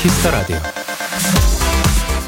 [0.00, 0.56] Kiss the Radio.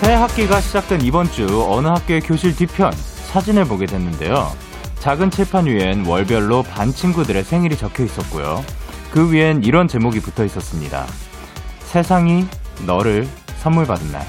[0.00, 4.50] 새 학기가 시작된 이번 주 어느 학교의 교실 뒤편 사진을 보게 됐는데요.
[4.98, 8.65] 작은 칠판 위엔 월별로 반 친구들의 생일이 적혀 있었고요.
[9.12, 11.06] 그 위엔 이런 제목이 붙어 있었습니다.
[11.84, 12.48] 세상이
[12.87, 14.27] 너를 선물 받은 날.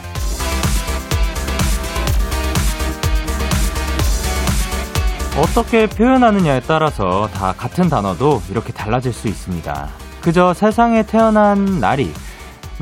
[5.35, 9.89] 어떻게 표현하느냐에 따라서 다 같은 단어도 이렇게 달라질 수 있습니다.
[10.21, 12.13] 그저 세상에 태어난 날이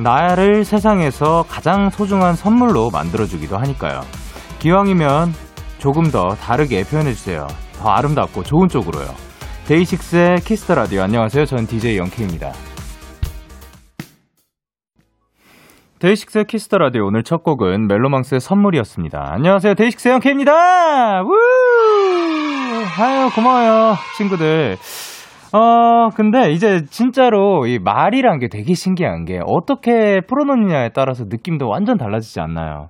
[0.04, 4.02] 나를 세상에서 가장 소중한 선물로 만들어주기도 하니까요.
[4.60, 5.34] 기왕이면
[5.78, 7.48] 조금 더 다르게 표현해주세요.
[7.80, 9.08] 더 아름답고 좋은 쪽으로요.
[9.68, 11.46] DAY6의 Kiss the Radio 안녕하세요.
[11.46, 12.52] 전 DJ Young K입니다.
[16.00, 19.20] DAY6의 Kiss the Radio 오늘 첫 곡은 멜로망스의 선물이었습니다.
[19.34, 19.76] 안녕하세요.
[19.76, 21.22] DAY6 Young K입니다.
[21.24, 21.36] 우!
[23.00, 24.78] 아유 고마워요 친구들.
[25.52, 31.98] 어, 근데 이제 진짜로 이 말이란 게 되게 신기한 게 어떻게 풀어놓느냐에 따라서 느낌도 완전
[31.98, 32.90] 달라지지 않나요?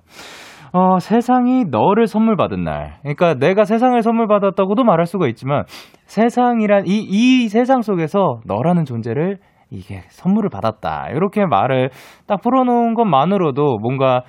[0.72, 2.98] 어, 세상이 너를 선물 받은 날.
[3.02, 5.64] 그러니까 내가 세상을 선물 받았다고도 말할 수가 있지만
[6.04, 9.38] 세상이란 이, 이 세상 속에서 너라는 존재를
[9.70, 11.08] 이게 선물을 받았다.
[11.14, 11.90] 이렇게 말을
[12.26, 14.22] 딱 풀어놓은 것만으로도 뭔가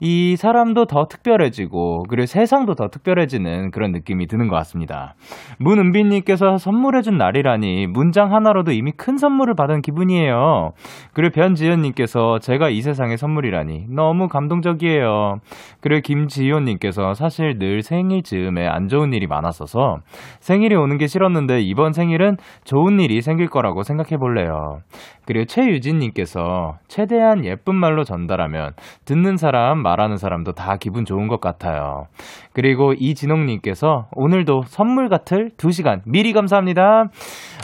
[0.00, 5.14] 이 사람도 더 특별해지고 그리고 세상도 더 특별해지는 그런 느낌이 드는 것 같습니다.
[5.58, 10.72] 문은빈님께서 선물해준 날이라니 문장 하나로도 이미 큰 선물을 받은 기분이에요.
[11.14, 15.36] 그리고 변지현님께서 제가 이 세상의 선물이라니 너무 감동적이에요.
[15.80, 19.98] 그리고 김지효님께서 사실 늘 생일 즈음에 안 좋은 일이 많았어서
[20.40, 24.80] 생일이 오는 게 싫었는데 이번 생일은 좋은 일이 생길 거라고 생각해 볼래요.
[25.26, 28.72] 그리고 최유진님께서 최대한 예쁜 말로 전달하면
[29.04, 32.06] 듣는 사람, 말하는 사람도 다 기분 좋은 것 같아요.
[32.52, 37.04] 그리고 이진홍님께서 오늘도 선물 같을 2시간 미리 감사합니다.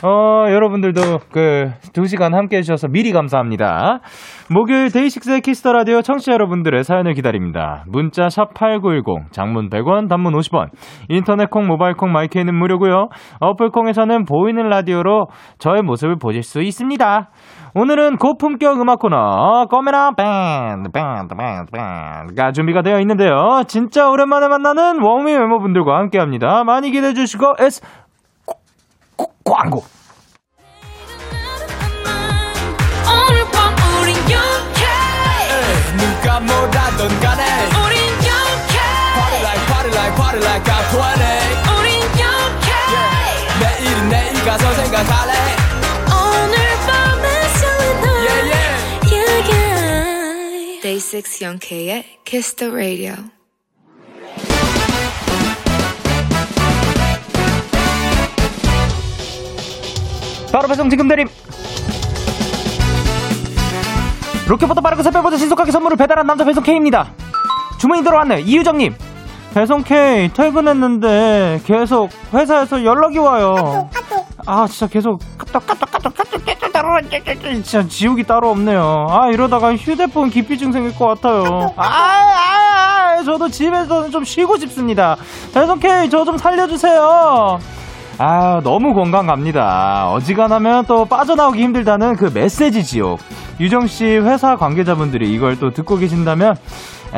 [0.05, 1.01] 어, 여러분들도
[1.33, 4.01] 그 2시간 함께 해주셔서 미리 감사합니다.
[4.51, 7.85] 목요일 DAY6의 Kiss the Radio 청취자 여러분들의 사연을 기다립니다.
[7.89, 10.69] 문자 샵 8910, 장문 100원, 단문 50원,
[11.09, 13.09] 인터넷 콩, 모바일 콩, 마이크는 무료고요.
[13.41, 15.27] 어플 콩에서는 보이는 라디오로
[15.59, 17.31] 저의 모습을 보실 수 있습니다.
[17.75, 23.63] 오늘은 고품격 음악 코너 꺼메라 밴드 밴드 밴드 밴드가 준비가 되어 있는데요.
[23.67, 26.65] 진짜 오랜만에 만나는 ONEWE 멤버분들과 함께합니다.
[26.65, 27.81] 많이 기대해 주시고 S
[29.45, 29.85] 광고.
[35.97, 37.45] 누가 뭐라던 간에
[37.85, 38.79] 우린 영케
[39.15, 41.01] Party like party like party like I'm 20
[41.79, 42.69] 우린 영케
[43.61, 45.62] 내일은 내일 가서 생각할래
[51.03, 53.15] 6 영케의 Kiss the Radio
[60.53, 61.27] 바로 배송 지금 드림
[64.49, 67.13] 로켓보다 빠르고 새벽보다 신속하게 선물을 배달한 남자 배송 K입니다.
[67.79, 68.41] 주문이 들어왔네요.
[68.41, 68.95] 이유정님.
[69.55, 73.89] 배송 K 퇴근했는데 계속 회사에서 연락이 와요.
[74.47, 77.11] 아 진짜 계속 까똑 까똑 까똑 까똑 까똑
[77.63, 79.07] 진짜 지옥이 따로 없네요.
[79.11, 81.73] 아 이러다가 휴대폰 기피증 생길 것 같아요.
[81.77, 85.17] 아, 아, 아 저도 집에서는 좀 쉬고 싶습니다.
[85.81, 87.59] K 저좀 살려주세요.
[88.19, 90.11] 아, 너무 공감 갑니다.
[90.13, 93.21] 어지간하면 또 빠져나오기 힘들다는 그 메시지 지옥.
[93.59, 96.57] 유정씨 회사 관계자분들이 이걸 또 듣고 계신다면,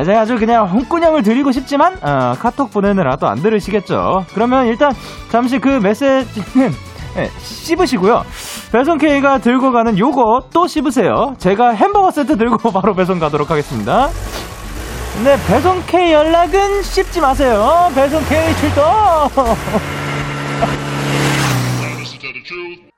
[0.04, 4.25] 제가 아주 그냥 홍군형을 드리고 싶지만, 어, 카톡 보내느라 또안 들으시겠죠.
[4.34, 4.93] 그러면 일단
[5.31, 6.72] 잠시 그 메시지는
[7.16, 8.25] 네, 씹으시고요.
[8.72, 11.34] 배송 K가 들고 가는 요거 또 씹으세요.
[11.38, 14.08] 제가 햄버거 세트 들고 바로 배송 가도록 하겠습니다.
[15.22, 17.88] 네, 배송 K 연락은 씹지 마세요.
[17.94, 18.84] 배송 K 출동!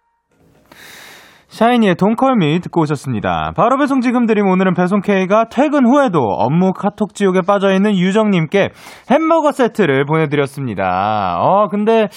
[1.56, 3.52] 샤이니의 돈컬미 듣고 오셨습니다.
[3.56, 8.68] 바로 배송 지금 드림 오늘은 배송 K가 퇴근 후에도 업무 카톡 지옥에 빠져있는 유정님께
[9.10, 11.38] 햄버거 세트를 보내드렸습니다.
[11.40, 12.08] 어, 근데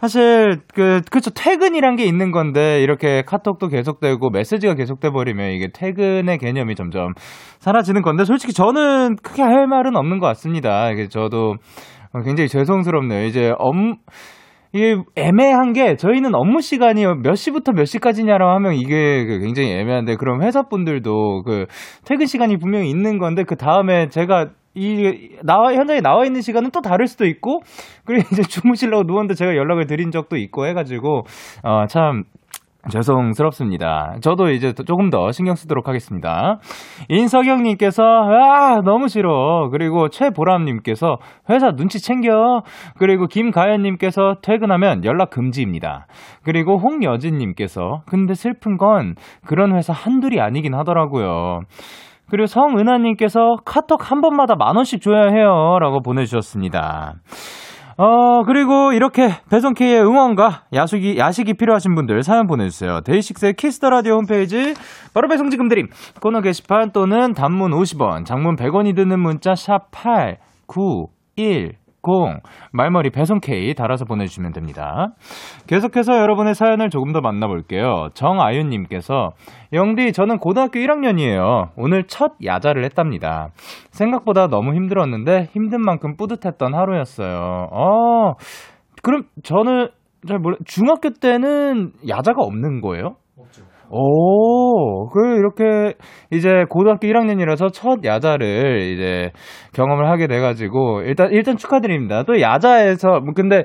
[0.00, 6.38] 사실 그 그쵸 퇴근이란 게 있는 건데 이렇게 카톡도 계속되고 메시지가 계속돼 버리면 이게 퇴근의
[6.38, 7.12] 개념이 점점
[7.58, 10.90] 사라지는 건데 솔직히 저는 크게 할 말은 없는 것 같습니다.
[10.90, 11.56] 이게 저도
[12.24, 13.26] 굉장히 죄송스럽네요.
[13.26, 13.96] 이제 업무
[14.72, 20.16] 이게 애매한 게 저희는 업무 시간이 몇 시부터 몇 시까지냐라고 하면 이게 그 굉장히 애매한데
[20.16, 21.66] 그럼 회사 분들도 그
[22.04, 26.80] 퇴근 시간이 분명히 있는 건데 그 다음에 제가 이 나와 현장에 나와 있는 시간은 또
[26.80, 27.62] 다를 수도 있고
[28.04, 31.24] 그리고 이제 주무시려고 누웠는데 제가 연락을 드린 적도 있고 해가지고
[31.62, 32.24] 어참
[32.90, 34.16] 죄송스럽습니다.
[34.20, 36.58] 저도 이제 조금 더 신경 쓰도록 하겠습니다.
[37.08, 39.68] 인석영님께서, 아, 너무 싫어.
[39.70, 41.16] 그리고 최보람님께서,
[41.50, 42.62] 회사 눈치 챙겨.
[42.98, 46.06] 그리고 김가연님께서, 퇴근하면 연락 금지입니다.
[46.44, 49.14] 그리고 홍여진님께서, 근데 슬픈 건
[49.46, 51.60] 그런 회사 한둘이 아니긴 하더라고요.
[52.30, 55.78] 그리고 성은하님께서 카톡 한 번마다 만 원씩 줘야 해요.
[55.80, 57.14] 라고 보내주셨습니다.
[58.00, 63.00] 어, 그리고 이렇게 배송K의 응원과 야식이, 야식이 필요하신 분들 사연 보내주세요.
[63.00, 64.74] DAY6의 Kiss the Radio 홈페이지,
[65.12, 65.88] 바로 배송 지금 드림.
[66.20, 71.72] 코너 게시판 또는 단문 50원, 장문 100원이 드는 문자 샵 8, 9, 1,
[72.06, 72.40] 0
[72.72, 75.08] 말머리 배송 K 달아서 보내주시면 됩니다.
[75.66, 78.08] 계속해서 여러분의 사연을 조금 더 만나볼게요.
[78.14, 79.30] 정아윤님께서
[79.72, 81.70] 영디 저는 고등학교 1학년이에요.
[81.76, 83.48] 오늘 첫 야자를 했답니다.
[83.90, 87.68] 생각보다 너무 힘들었는데 힘든 만큼 뿌듯했던 하루였어요.
[87.70, 88.34] 어
[89.02, 89.88] 그럼 저는
[90.26, 93.16] 잘 몰라 중학교 때는 야자가 없는 거예요?
[93.90, 95.94] 오, 그, 이렇게,
[96.30, 99.30] 이제, 고등학교 1학년이라서 첫 야자를 이제
[99.74, 102.22] 경험을 하게 돼가지고, 일단, 일단 축하드립니다.
[102.24, 103.64] 또 야자에서, 뭐 근데,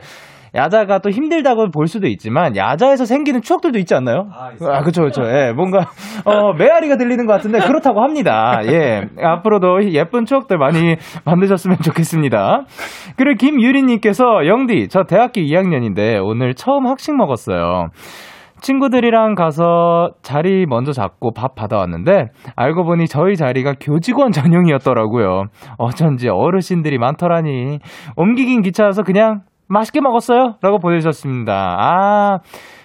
[0.55, 4.27] 야자가 또 힘들다고 볼 수도 있지만, 야자에서 생기는 추억들도 있지 않나요?
[4.31, 4.51] 아.
[4.69, 5.23] 아, 그쵸, 그쵸.
[5.25, 5.87] 예, 뭔가,
[6.25, 8.59] 어, 메아리가 들리는 것 같은데, 그렇다고 합니다.
[8.67, 9.01] 예.
[9.19, 12.65] 앞으로도 예쁜 추억들 많이 만드셨으면 좋겠습니다.
[13.17, 17.87] 그리고 김유리님께서, 영디, 저 대학교 2학년인데, 오늘 처음 학식 먹었어요.
[18.63, 25.47] 친구들이랑 가서 자리 먼저 잡고 밥 받아왔는데 알고 보니 저희 자리가 교직원 전용이었더라고요.
[25.77, 27.79] 어쩐지 어르신들이 많더라니
[28.15, 30.55] 옮기긴 귀찮아서 그냥 맛있게 먹었어요.
[30.61, 31.53] 라고 보내주셨습니다.
[31.79, 32.39] 아,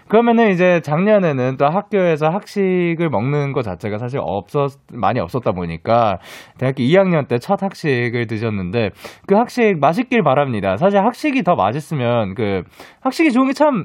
[0.09, 6.19] 그러면은 이제 작년에는 또 학교에서 학식을 먹는 것 자체가 사실 없었, 많이 없었다 보니까
[6.59, 8.91] 대학교 2학년 때 첫 학식을 드셨는데
[9.29, 10.77] 그 학식 맛있길 바랍니다.
[10.77, 12.63] 사실 학식이 더 맛있으면 그
[13.03, 13.85] 학식이 좋은 게 참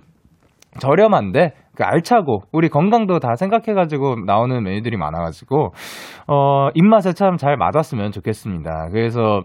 [0.80, 5.72] 저렴한데 그 알차고 우리 건강도 다 생각해가지고 나오는 메뉴들이 많아가지고
[6.28, 8.90] 어 입맛에 참 잘 맞았으면 좋겠습니다.
[8.92, 9.42] 그래서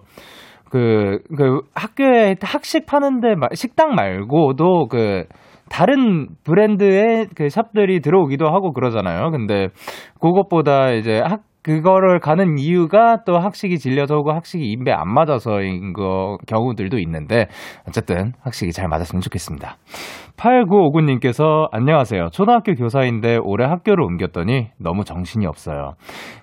[0.70, 5.24] 그, 그 학교에 학식 파는데 마- 식당 말고도 그
[5.70, 9.30] 다른 브랜드의 그 샵들이 들어오기도 하고 그러잖아요.
[9.30, 9.68] 근데
[10.20, 16.38] 그것보다 이제 학 그거를 가는 이유가 또 학식이 질려서 오고 학식이 입에 안 맞아서인 거
[16.46, 17.46] 경우들도 있는데
[17.86, 19.76] 어쨌든 학식이 잘 맞았으면 좋겠습니다.
[20.38, 22.28] 8959님께서 안녕하세요.
[22.32, 25.92] 초등학교 교사인데 올해 학교를 옮겼더니 너무 정신이 없어요.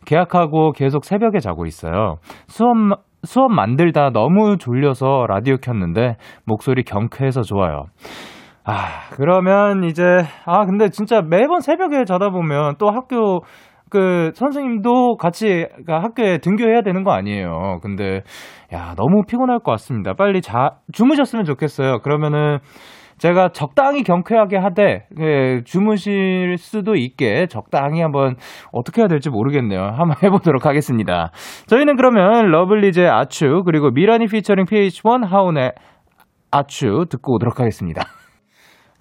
[0.06, 2.18] 계약하고 계속 새벽에 자고 있어요.
[2.46, 2.76] 수업
[3.24, 7.86] 수업 만들다 너무 졸려서 라디오 켰는데 목소리 경쾌해서 좋아요.
[8.68, 10.04] 아, 그러면 이제,
[10.46, 13.42] 아, 근데 진짜 매번 새벽에 자다 보면 또 학교,
[13.96, 17.80] 그, 선생님도 같이 그 학교에 등교해야 되는 거 아니에요.
[17.82, 18.24] 근데,
[18.74, 20.14] 야, 너무 피곤할 것 같습니다.
[20.14, 22.00] 빨리 자, 주무셨으면 좋겠어요.
[22.00, 22.60] 그러면은,
[23.18, 28.36] 제가 적당히 경쾌하게 하되, 예, 주무실 수도 있게 적당히 한번
[28.74, 29.80] 어떻게 해야 될지 모르겠네요.
[29.96, 31.32] 한번 해보도록 하겠습니다.
[31.68, 35.72] 저희는 그러면 러블리즈의 아추, 그리고 미라니 피처링 PH1 하운의
[36.52, 38.02] 아추 듣고 오도록 하겠습니다.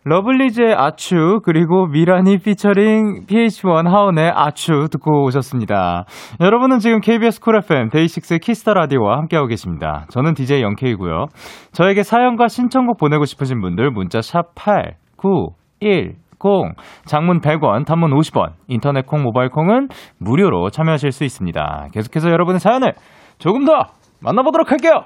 [0.07, 6.05] 러블리즈의 아추 그리고 미라니 피처링 PH1 하운의 아추 듣고 오셨습니다.
[6.41, 10.05] 여러분은 지금 KBS 쿨 FM 데이식스 키스터 라디오와 함께하고 계십니다.
[10.11, 11.27] 저는 DJ Young K이고요.
[11.73, 16.75] 저에게 사연과 신청곡 보내고 싶으신 분들 문자 샵 8, 9, 1, 0
[17.07, 19.89] 장문 100원, 단문 50원, 인터넷 콩, 모바일 콩은
[20.19, 21.89] 무료로 참여하실 수 있습니다.
[21.95, 22.93] 계속해서 여러분의 사연을
[23.39, 23.73] 조금 더
[24.21, 25.05] 만나보도록 할게요.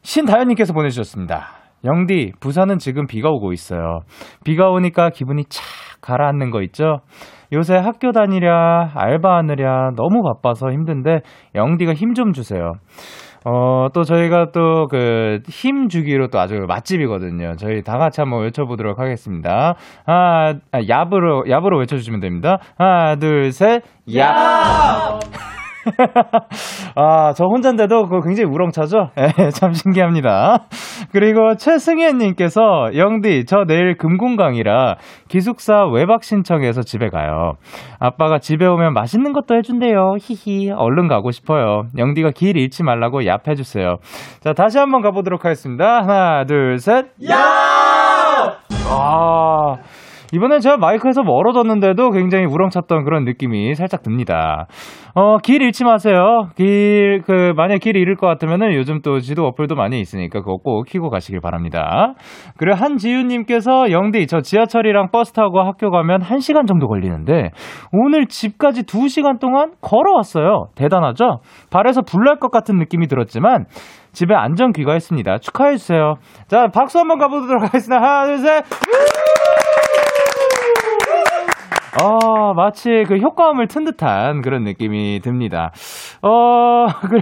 [0.00, 1.55] 신다현님께서 보내주셨습니다.
[1.86, 4.00] 영디, 부산은 지금 비가 오고 있어요.
[4.44, 5.64] 비가 오니까 기분이 착
[6.02, 6.98] 가라앉는 거 있죠?
[7.52, 11.20] 요새 학교 다니랴, 알바하느랴 너무 바빠서 힘든데
[11.54, 12.72] 영디가 힘 좀 주세요.
[13.48, 17.54] 어, 또 저희가 또 그 힘 주기로 또 아주 맛집이거든요.
[17.58, 19.76] 저희 다 같이 한번 외쳐보도록 하겠습니다.
[20.06, 22.58] 아, 얍으로, 얍으로 외쳐주시면 됩니다.
[22.76, 25.20] 하나, 둘, 셋, 얍!
[26.96, 29.10] 아, 저 혼자인데도 그거 굉장히 우렁차죠?
[29.18, 30.66] 예, 참 신기합니다.
[31.12, 34.96] 그리고 최승현님께서, 영디, 저 내일 금공강이라
[35.28, 37.52] 기숙사 외박 신청해서 집에 가요.
[37.98, 40.16] 아빠가 집에 오면 맛있는 것도 해준대요.
[40.20, 40.70] 히히.
[40.70, 41.84] 얼른 가고 싶어요.
[41.96, 43.96] 영디가 길 잃지 말라고 얍 해주세요.
[44.40, 46.02] 자, 다시 한번 가보도록 하겠습니다.
[46.02, 47.06] 하나, 둘, 셋.
[48.88, 49.76] 아,
[50.32, 54.66] 이번엔 제가 마이크에서 멀어졌는데도 굉장히 우렁찼던 그런 느낌이 살짝 듭니다.
[55.14, 56.48] 어, 길 잃지 마세요.
[56.56, 60.84] 길, 그, 만약 길 잃을 것 같으면은 요즘 또 지도 어플도 많이 있으니까 그거 꼭
[60.84, 62.14] 키고 가시길 바랍니다.
[62.58, 67.50] 그리고 한지윤님께서 영디, 저 지하철이랑 버스 타고 학교 가면 1시간 정도 걸리는데
[67.92, 70.66] 오늘 집까지 2시간 동안 걸어왔어요.
[70.74, 71.40] 대단하죠?
[71.70, 73.64] 발에서 불날 것 같은 느낌이 들었지만
[74.12, 75.38] 집에 안전 귀가했습니다.
[75.38, 76.14] 축하해주세요.
[76.48, 78.02] 자, 박수 한번 가보도록 하겠습니다.
[78.02, 78.64] 하나, 둘, 셋.
[82.02, 85.72] 어, 마치 그 효과음을 튼 듯한 그런 느낌이 듭니다.
[86.22, 87.20] 어, 그,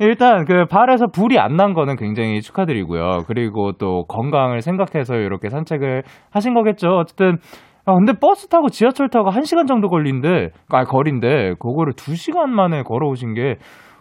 [0.00, 3.24] 일단 그 발에서 불이 안 난 거는 굉장히 축하드리고요.
[3.26, 6.88] 그리고 또 건강을 생각해서 이렇게 산책을 하신 거겠죠.
[6.88, 7.36] 어쨌든,
[7.84, 13.34] 아, 근데 버스 타고 지하철 타고 1시간 정도 걸린데, 아, 거리인데, 그거를 2시간 만에 걸어오신
[13.34, 13.56] 게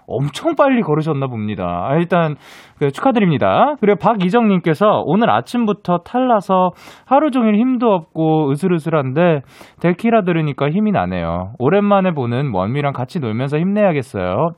[0.09, 1.85] 엄청 빨리 걸으셨나 봅니다.
[1.87, 2.35] 아, 일단,
[2.77, 3.75] 그 축하드립니다.
[3.79, 6.71] 그리고 박이정님께서 오늘 아침부터 탈라서
[7.05, 9.41] 하루 종일 힘도 없고 으슬으슬한데,
[9.81, 11.53] 데키라 들으니까 힘이 나네요.
[11.59, 14.49] 오랜만에 보는 원미랑 같이 놀면서 힘내야겠어요.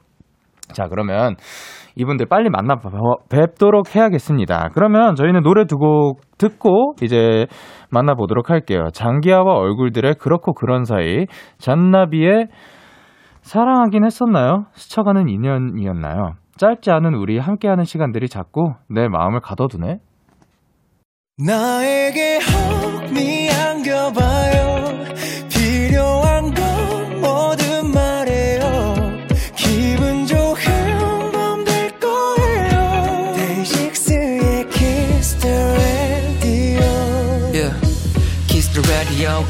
[0.74, 1.36] 자, 그러면
[1.98, 2.76] 이분들 빨리 만나
[3.30, 4.70] 뵙도록 해야겠습니다.
[4.74, 7.48] 그러면 저희는 노래 두 곡 듣고 이제
[7.92, 8.88] 만나보도록 할게요.
[8.94, 11.26] 장기하와 얼굴들의 그렇고 그런 사이,
[11.58, 12.48] 잔나비의
[13.42, 14.66] 사랑하긴 했었나요?
[14.74, 16.36] 스쳐가는 인연이었나요?
[16.58, 20.00] 짧지 않은 우리 함께하는 시간들이 자꾸 내 마음을 가둬두네.
[21.38, 23.50] 나에게 혹미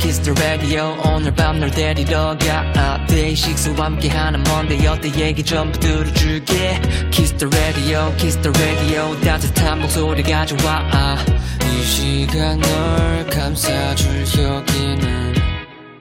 [0.02, 0.98] kiss the radio.
[1.06, 3.06] 오늘 밤 널 데리러 가.
[3.06, 6.82] 데이식스와 함께하는 Monday 어때 얘기 전부 들어줄게.
[7.12, 9.20] Kiss the radio, kiss the radio.
[9.22, 11.18] 따뜻한 목소리가 좋아.
[11.62, 15.36] 이 시간 널 감싸줄 여기는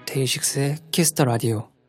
[0.07, 0.77] 데이식스의
[1.15, 1.80] the radio.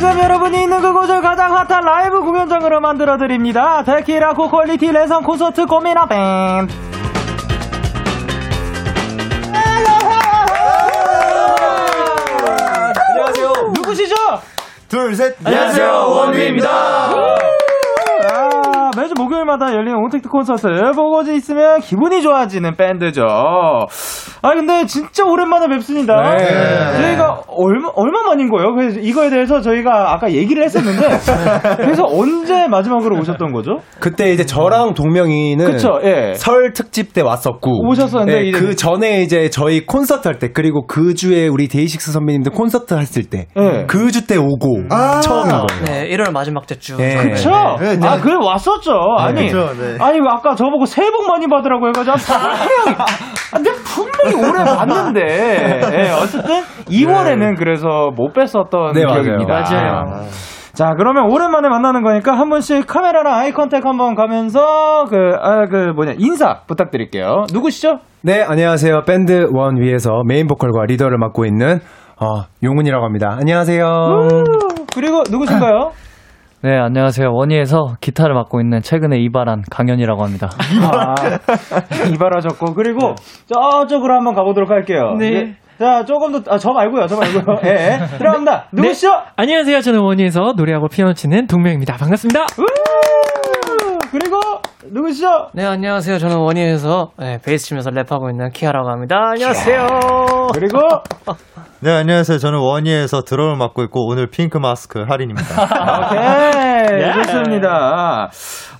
[0.00, 3.84] 지금 여러분이 있는 그곳을 가장 핫한 라이브 공연장으로 만들어드립니다.
[3.84, 6.72] 데키라 고quality 랜선 콘서트 고민아 밴드.
[13.10, 13.52] 안녕하세요.
[13.74, 14.14] 누구시죠?
[14.88, 15.36] 둘, 셋.
[15.44, 17.29] 안녕하세요, ONEWE입니다.
[19.50, 23.22] 아, 목요일마다 열리는 온택트 콘서트 보고 있으면 기분이 좋아지는 밴드죠.
[23.24, 26.34] 아 근데 진짜 오랜만에 뵙습니다.
[26.36, 27.02] 네.
[27.02, 28.74] 저희가 얼마 얼마 만인 거예요?
[28.74, 31.08] 그래서 이거에 대해서 저희가 아까 얘기를 했었는데
[31.76, 33.78] 그래서 언제 마지막으로 오셨던 거죠?
[33.98, 36.32] 그때 이제 저랑 동명이는 그쵸, 예.
[36.34, 41.12] 설 특집 때 왔었고 오셨었는데 예, 그 전에 이제 저희 콘서트 할 때 그리고 그
[41.14, 43.84] 주에 우리 데이식스 선배님들 콘서트 했을 때 예.
[43.86, 44.88] 그주때 오고
[45.22, 45.84] 처음 인 거예요.
[45.84, 46.96] 네, 1월 마지막 주.
[47.00, 47.16] 예.
[47.16, 47.50] 그쵸?
[47.80, 48.06] 네, 네.
[48.08, 48.92] 아, 그래, 왔었죠.
[49.18, 49.96] 아니, 그쵸, 네.
[49.98, 52.96] 아니, 왜 아까 저보고 새해 복 많이 받으라고 해가지고, 분명히,
[53.52, 59.22] 아, 내가 분명히 오래 봤는데, 예, 어쨌든, 2월에는 그래서 못 뵀었던 네, 맞아요.
[59.22, 59.54] 기억입니다.
[59.60, 60.22] 맞아요.
[60.72, 65.92] 자, 그러면 오랜만에 만나는 거니까 한 분씩 카메라랑 eye contact 한번 가면서, 그, 아, 그,
[65.94, 67.44] 뭐냐, 인사 부탁드릴게요.
[67.52, 67.98] 누구시죠?
[68.22, 69.02] 네, 안녕하세요.
[69.06, 71.80] 밴드 원위에서 메인 보컬과 리더를 맡고 있는
[72.22, 73.34] 어, 용훈이라고 합니다.
[73.40, 73.84] 안녕하세요.
[74.94, 75.92] 그리고 누구신가요?
[76.62, 77.32] 네, 안녕하세요.
[77.32, 80.50] 원위에서 기타를 맡고 있는 최근에 이발한 강현이라고 합니다.
[80.92, 81.14] 아,
[82.12, 83.14] 이발하셨고 그리고
[83.46, 85.16] 저쪽으로 한번 가보도록 할게요.
[85.18, 85.54] 네.
[85.78, 87.60] 자, 조금 더, 아, 저 말고요, 저 말고요.
[87.64, 88.18] 예, 예.
[88.18, 88.66] 들어갑니다.
[88.72, 89.10] 누구시죠?
[89.36, 89.80] 안녕하세요.
[89.80, 91.96] 저는 원희에서 노래하고 피아노 치는 동명입니다.
[91.96, 92.44] 반갑습니다.
[94.12, 94.18] 우!
[94.18, 94.38] 그리고,
[94.90, 95.48] 누구시죠?
[95.54, 96.18] 네, 안녕하세요.
[96.18, 99.30] 저는 원희에서 네, 베이스 치면서 랩하고 있는 키아라고 합니다.
[99.32, 99.86] 안녕하세요.
[100.52, 100.78] 그리고,
[101.80, 102.38] 네, 안녕하세요.
[102.38, 105.48] 저는 원희에서 드럼을 맡고 있고 오늘 핑크 마스크 할인입니다.
[106.10, 107.12] 오케이.
[107.24, 108.30] 좋습니다.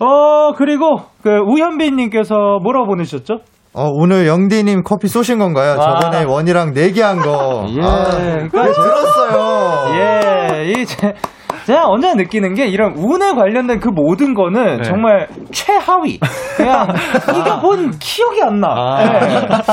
[0.01, 3.39] 어, 그리고, 그, 우현빈 님께서 뭐라고 보내주셨죠?
[3.73, 5.77] 어, 오늘 영디님 커피 쏘신 건가요?
[5.81, 7.67] 저번에 원희랑 내기한 거.
[7.69, 7.81] 예.
[7.81, 9.95] 아, 네, 들었어요.
[9.95, 11.15] 예, 이, 제,
[11.71, 16.19] 제가 언제나 느끼는 게 이런 운에 관련된 그 모든 거는 정말 최하위.
[16.57, 16.89] 그냥
[17.31, 18.99] 이겨본 기억이 안 나.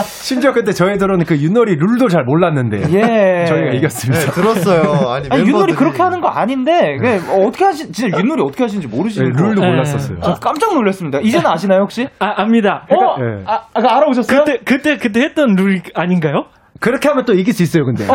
[0.03, 3.45] 심지어 그때 저희들은 그 윷놀이 룰도 잘 몰랐는데 예.
[3.45, 4.31] 저희가 네, 이겼습니다.
[4.31, 5.09] 들었어요.
[5.09, 8.95] 아니, 아니, 윷놀이 그렇게 하는 거 아닌데, 그 어떻게 하시, 진짜 윷놀이 어떻게 하시는지 네,
[8.95, 9.43] 모르시는 거.
[9.43, 9.67] 룰도 네.
[9.67, 10.19] 몰랐었어요.
[10.21, 11.19] 저 깜짝 놀랐습니다.
[11.19, 12.07] 이제는 아시나요, 혹시?
[12.19, 12.85] 아, 압니다.
[12.91, 13.15] 어?
[13.21, 13.43] 예.
[13.47, 14.43] 아, 아, 알아보셨어요?
[14.43, 16.45] 그때, 그때, 그때 했던 룰 아닌가요?
[16.79, 18.05] 그렇게 하면 또 이길 수 있어요, 근데.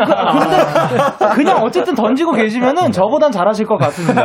[1.35, 4.23] 그냥 어쨌든 던지고 계시면은 저보단 잘하실 것 같습니다.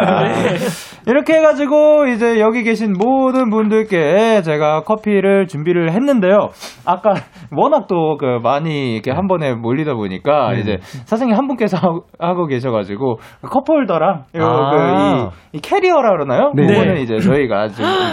[1.07, 6.49] 이렇게 해가지고 이제 여기 계신 모든 분들께 제가 커피를 준비를 했는데요.
[6.85, 7.13] 아까
[7.55, 11.77] 워낙 또 그 많이 이렇게 한 번에 몰리다 보니까 이제 사장님 한 분께서
[12.19, 14.71] 하고, 계셔가지고 그 컵홀더랑 요 아.
[14.71, 14.77] 그
[15.53, 16.51] 이, 이 캐리어라 그러나요?
[16.55, 16.65] 네.
[16.65, 17.67] 그거는 이제 저희가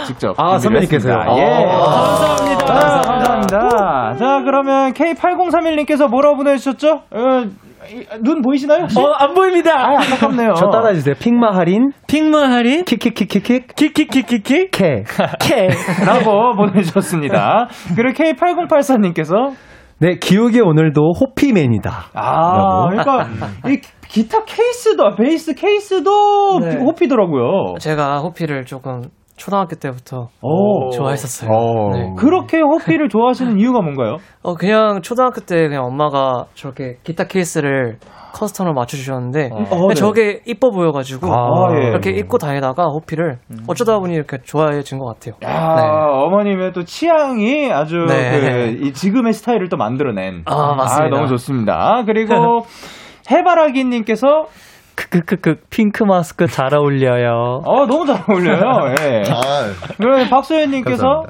[0.05, 1.13] 직접 아, 선배님께서요?
[1.37, 1.43] 예.
[1.43, 2.35] 아.
[2.35, 2.73] 감사합니다.
[2.73, 4.13] 아, 감사합니다.
[4.15, 6.87] 자, 그러면 K8031님께서 뭐라고 보내주셨죠?
[7.11, 7.43] 어,
[7.91, 8.99] 이- 눈 보이시나요, 혹시?
[8.99, 9.71] 어, 안 보입니다.
[9.77, 10.53] 아, 안타깝네요.
[10.55, 11.15] 저 따라해주세요.
[11.19, 15.03] 픽마 할인, 픽마 할인, 킥킥킥킥킥, 킥킥킥킥킥, 캐.
[15.39, 15.67] 캐.
[16.05, 17.67] 라고 보내주셨습니다.
[17.95, 19.53] 그리고 K8084님께서
[19.99, 21.91] 네, 기욱이 오늘도 호피맨이다.
[22.15, 23.27] 아, 그러니까
[23.69, 26.77] 이 기타 케이스도 베이스 케이스도 네.
[26.77, 27.75] 호피더라고요.
[27.79, 29.01] 제가 호피를 조금
[29.37, 30.89] 초등학교 때부터 오.
[30.91, 31.49] 좋아했었어요.
[31.51, 31.91] 오.
[31.91, 32.13] 네.
[32.17, 34.17] 그렇게 호피를 좋아하시는 이유가 뭔가요?
[34.43, 37.97] 어 그냥 초등학교 때 그냥 엄마가 저렇게 기타 케이스를
[38.33, 39.93] 커스텀으로 맞춰주셨는데 어, 네.
[39.93, 41.87] 저게 이뻐 보여가지고 아, 예.
[41.87, 43.37] 이렇게 입고 다니다가 호피를
[43.67, 45.35] 어쩌다 보니 이렇게 좋아해진 것 같아요.
[45.43, 45.87] 야, 네.
[46.25, 48.39] 어머님의 또 취향이 아주 네.
[48.77, 50.43] 그, 이 지금의 스타일을 또 만들어낸.
[50.45, 51.15] 아, 맞습니다.
[51.15, 52.03] 너무 좋습니다.
[52.05, 52.65] 그리고
[53.31, 54.45] 해바라기님께서
[54.95, 57.61] 크크크크 핑크 마스크 잘 어울려요.
[57.65, 58.95] 어 너무 잘 어울려요.
[59.01, 59.23] 예.
[59.31, 61.23] 아, 그리고 박소연님께서.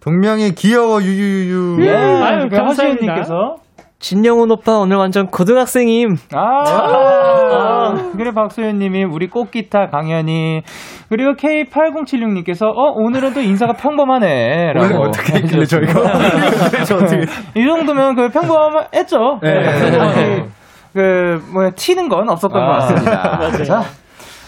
[0.00, 1.78] 동명이 귀여워 유유유유.
[1.86, 2.66] 예, 아유, 그 감사합니다.
[2.68, 3.56] 하시연님께서
[4.00, 6.16] 진영훈 오빠 오늘 완전 고등학생임.
[6.34, 10.60] 아, 그래 박소연님이 우리 꽃기타 강연이
[11.08, 15.04] 그리고 K8076님께서 어 오늘은 또 인사가 평범하네라고.
[15.04, 15.92] 어떻게 했길래 저희가
[17.56, 19.38] 이 정도면 그 평범했죠.
[19.42, 19.90] 네.
[19.90, 20.44] 평범하게
[20.94, 23.50] 그 뭐야 튀는 건 없었던 것 같습니다.
[23.64, 23.82] 자,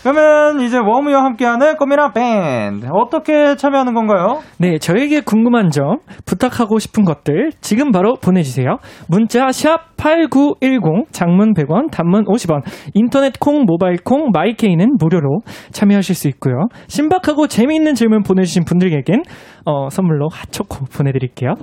[0.05, 4.41] 그러면 이제 워무와 함께하는 꼬미나 밴드 어떻게 참여하는 건가요?
[4.59, 8.77] 네, 저에게 궁금한 점, 부탁하고 싶은 것들 지금 바로 보내주세요.
[9.09, 12.63] 문자 샵 #8910 장문 100원, 단문 50원,
[12.95, 15.41] 인터넷 콩, 모바일 콩, 마이케이는 무료로
[15.73, 16.69] 참여하실 수 있고요.
[16.87, 19.23] 신박하고 재미있는 질문 보내주신 분들에겐
[19.65, 21.55] 어, 선물로 핫초코 보내드릴게요.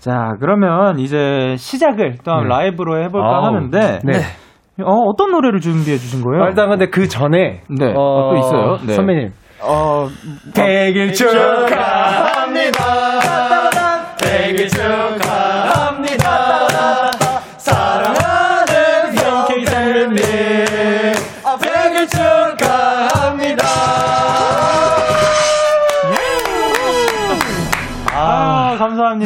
[0.00, 4.12] 자, 그러면 이제 시작을 또 한번 라이브로 해볼까 아우, 하는데 네.
[4.82, 6.44] 어, 어떤 노래를 준비해 주신 거예요?
[6.44, 8.76] 아, 일단 근데 그 전에 네, 어, 또 있어요.
[8.86, 8.92] 네.
[8.92, 9.30] 선배님
[9.62, 10.06] 어,
[10.54, 12.80] 백일 축하합니다.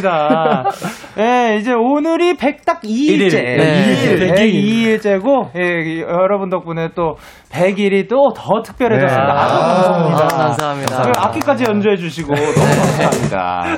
[0.09, 0.65] 감사합니다.
[1.19, 3.33] 예, 이제 오늘이 백딱 2일째.
[3.43, 4.35] 네.
[4.35, 7.15] 102일째고, 예, 여러분 덕분에 또
[7.53, 9.33] 100일이 또 더 특별해졌습니다.
[9.35, 9.41] 네.
[9.41, 10.25] 아주 감사합니다.
[10.25, 11.03] 아, 감사합니다.
[11.03, 13.77] 그 악기까지 연주해 주시고 너무 감사합니다.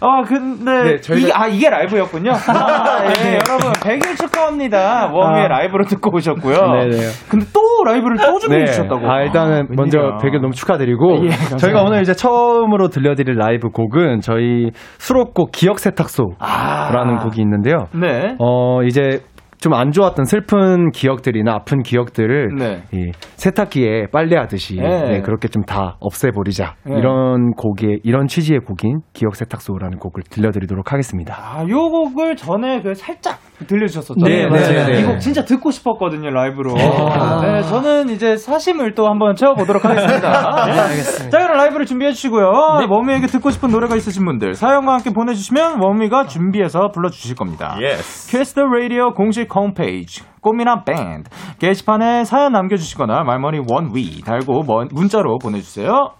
[0.00, 2.30] 아, 근데 네, 저희가- 이게, 아 이게 라이브였군요.
[2.48, 5.10] 아, 예, 여러분 100일 축하합니다.
[5.12, 5.48] 웜의 아.
[5.48, 6.54] 라이브로 듣고 오셨고요.
[6.56, 6.96] 네네.
[7.28, 9.10] 근데 또 라이브를 또 준비해 주셨다고.
[9.10, 10.18] 아, 일단은 먼저 웬일이야.
[10.18, 11.30] 100일 너무 축하드리고 예.
[11.56, 17.18] 저희가 오늘 이제 처음으로 들려드릴 라이브 곡은 저희 수록곡 기억 세탁소라는 아.
[17.24, 17.86] 곡이 있는데요.
[17.92, 18.36] 네.
[18.38, 19.20] 어, 이제
[19.60, 22.82] 좀 안 좋았던 슬픈 기억들이나 아픈 기억들을 네.
[22.92, 25.02] 이 세탁기에 빨래하듯이 네.
[25.02, 26.98] 네, 그렇게 좀 다 없애버리자 네.
[26.98, 31.34] 이런 곡의 이런 취지의 곡인 기억 세탁소라는 곡을 들려드리도록 하겠습니다.
[31.36, 34.48] 아, 요 곡을 전에 그 살짝 들려주셨었잖아요.
[34.48, 34.86] 네.
[34.86, 35.00] 네.
[35.00, 36.72] 이곡 진짜 듣고 싶었거든요, 라이브로.
[36.74, 40.30] 네, 저는 이제 사심을 또 한번 채워보도록 하겠습니다.
[40.66, 41.36] 네, 알겠습니다.
[41.36, 42.50] 자, 그럼 라이브를 준비해 주시고요.
[42.88, 47.76] 원위에게 듣고 싶은 노래가 있으신 분들, 사연과 함께 보내주시면 원위가 준비해서 불러주실 겁니다.
[47.82, 48.30] Yes.
[48.30, 49.12] 키스 더 라디오
[49.48, 56.12] 공식 홈페이지 꼬미나 밴드 게시판에 사연 남겨주시거나 말머리 원위 달고 먼- 문자로 보내주세요.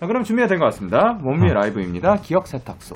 [0.00, 1.18] 자, 그럼 준비가 된 것 같습니다.
[1.24, 2.16] 원위의 라이브입니다.
[2.16, 2.94] 기억 세탁소.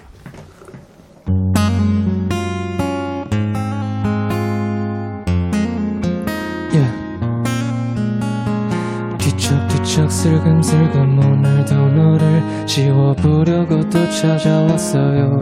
[9.18, 15.38] 뒤척뒤척 슬금슬금 오늘도 너를 지워보려고 또 찾아왔어요.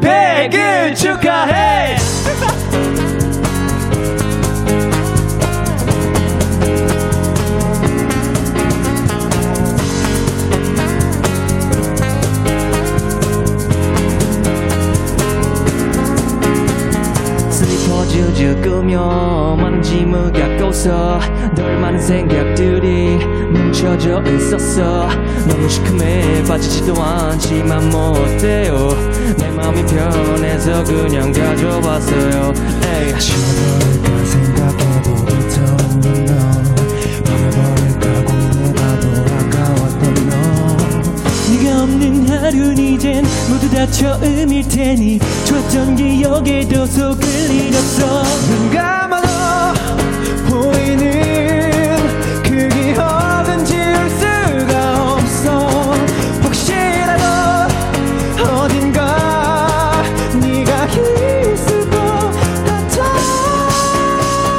[0.00, 1.96] 100일 축하해!
[2.72, 3.11] 슬리
[18.60, 19.42] 끄며
[19.82, 21.20] 짐을 갖고서
[21.54, 23.16] 널 많은 생각들이
[23.52, 25.08] 뭉쳐져 있었어.
[25.46, 28.88] 너무 시큼해 빠지지도 않지만 뭐 어때요.
[29.36, 32.52] 내 마음이 편해서 그냥 가져왔어요.
[32.84, 34.11] 에이.
[42.42, 48.24] 하루는 이젠 모두 다 처음일 테니 좋았던 기억에도 속을 잃었어.
[48.48, 49.28] 눈 감아도
[50.50, 51.96] 보이는
[52.42, 55.94] 그 기억은 지울 수가 없어.
[56.42, 57.24] 혹시라도
[58.42, 60.02] 어딘가
[60.40, 61.96] 네가 있을 것
[62.66, 63.04] 같아.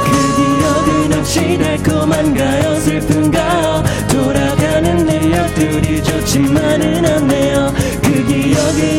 [0.06, 7.43] 그 기억은 혹시 달콤한가요 슬픈가요 돌아가는 내 역들이 좋지만은 않네요 그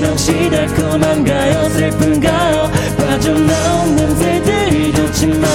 [0.05, 1.69] 혹시 달콤한가요?
[1.69, 2.71] 슬픈가요?
[2.97, 5.54] 빠져나온 냄새들이 좋지만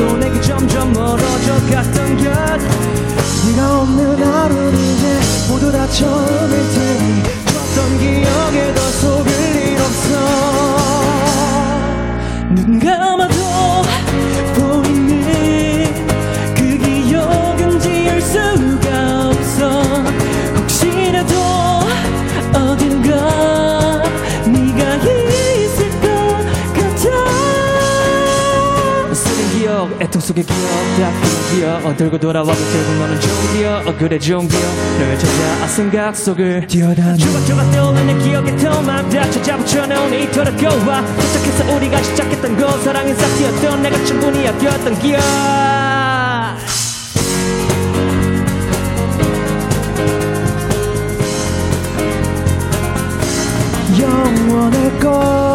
[0.00, 2.24] 스쳐봐도 내게 점점 멀어져 갔던 것.
[3.46, 10.89] 네가 없는 하루는 이제 모두 다 처음일 테니 줬던 기억에 더 속을 일 없어
[30.42, 30.56] 기억
[30.98, 34.44] 다픈 기억 어, 들고 돌아와도 결국 너는 좋은 기억 어, 그래 기억
[34.98, 37.16] 널 찾아 생각 속을 뛰어다녀.
[37.16, 41.02] 조각조각 떠오르는 기억에 더막 다 찾아붙여놓은 이토록 고와.
[41.04, 45.20] 도착해서 우리가 시작했던 거 사랑은 싹트였던 내가 충분히 아꼈던 기억.
[53.98, 55.49] 영원할 것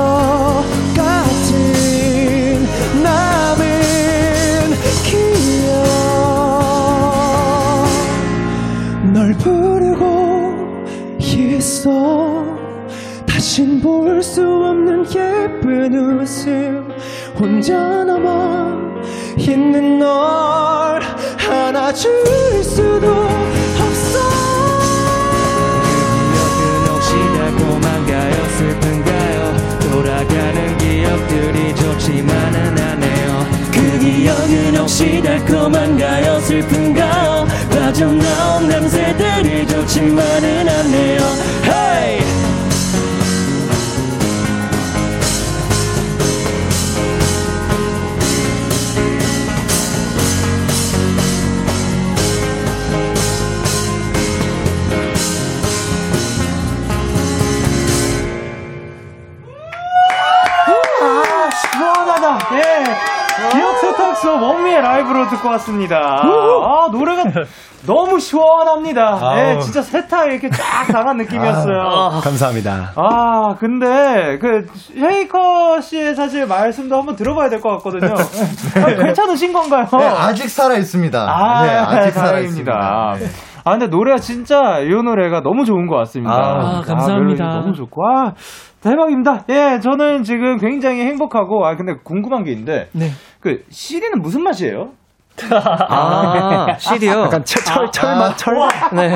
[15.97, 16.91] 웃음
[17.39, 18.77] 혼자 남아
[19.37, 21.01] 있는 널
[21.49, 24.19] 안아줄 수도 없어.
[26.33, 28.35] 기억은 혹시 달콤한가요.
[28.57, 29.37] 슬픈가요?
[29.91, 33.45] 돌아가는 기억들이 좋지만은 않네요.
[33.71, 36.39] 그 기억은 혹시 달콤한가요.
[36.41, 37.47] 슬픈가요?
[37.69, 41.21] 빠져나온 냄새들이 좋지만은 않네요.
[41.63, 41.94] Hey!
[64.95, 65.97] 라이브로 듣고 왔습니다.
[65.97, 67.23] 아, 노래가
[67.85, 69.19] 너무 시원합니다.
[69.37, 69.59] 예, 아우.
[69.59, 72.19] 진짜 세탁 이렇게 쫙 나간 느낌이었어요.
[72.23, 72.93] 감사합니다.
[72.95, 78.13] 아, 근데 그 쉐이커 씨의 사실 말씀도 한번 들어봐야 될 것 같거든요.
[78.83, 79.85] 아, 괜찮으신 건가요?
[79.99, 81.19] 네, 아직 살아 있습니다.
[81.19, 82.71] 아, 네, 아직 살아 있습니다.
[82.71, 83.35] 다행입니다.
[83.67, 86.33] 아, 근데 노래가 진짜, 이 노래가 너무 좋은 것 같습니다.
[86.33, 87.43] 아, 감사합니다.
[87.43, 88.33] 멜로디 너무 좋고, 아,
[88.83, 89.43] 대박입니다.
[89.49, 93.07] 예, 저는 지금 굉장히 행복하고, 아, 근데 궁금한 게 있는데, 네.
[93.45, 94.93] 그, CD는 무슨 맛이에요?
[95.89, 97.23] 아, CD요?
[97.23, 98.69] 약간 철, 철, 철맛, 철맛.
[98.93, 99.13] 네.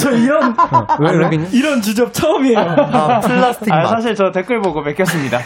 [0.00, 0.54] 저 이런
[1.00, 1.48] 왜, 왜?
[1.52, 2.58] 이런 주접 처음이에요.
[2.58, 3.86] 아, 플라스틱 아, 맛.
[3.88, 5.38] 사실 저 댓글 보고 뺏겼습니다.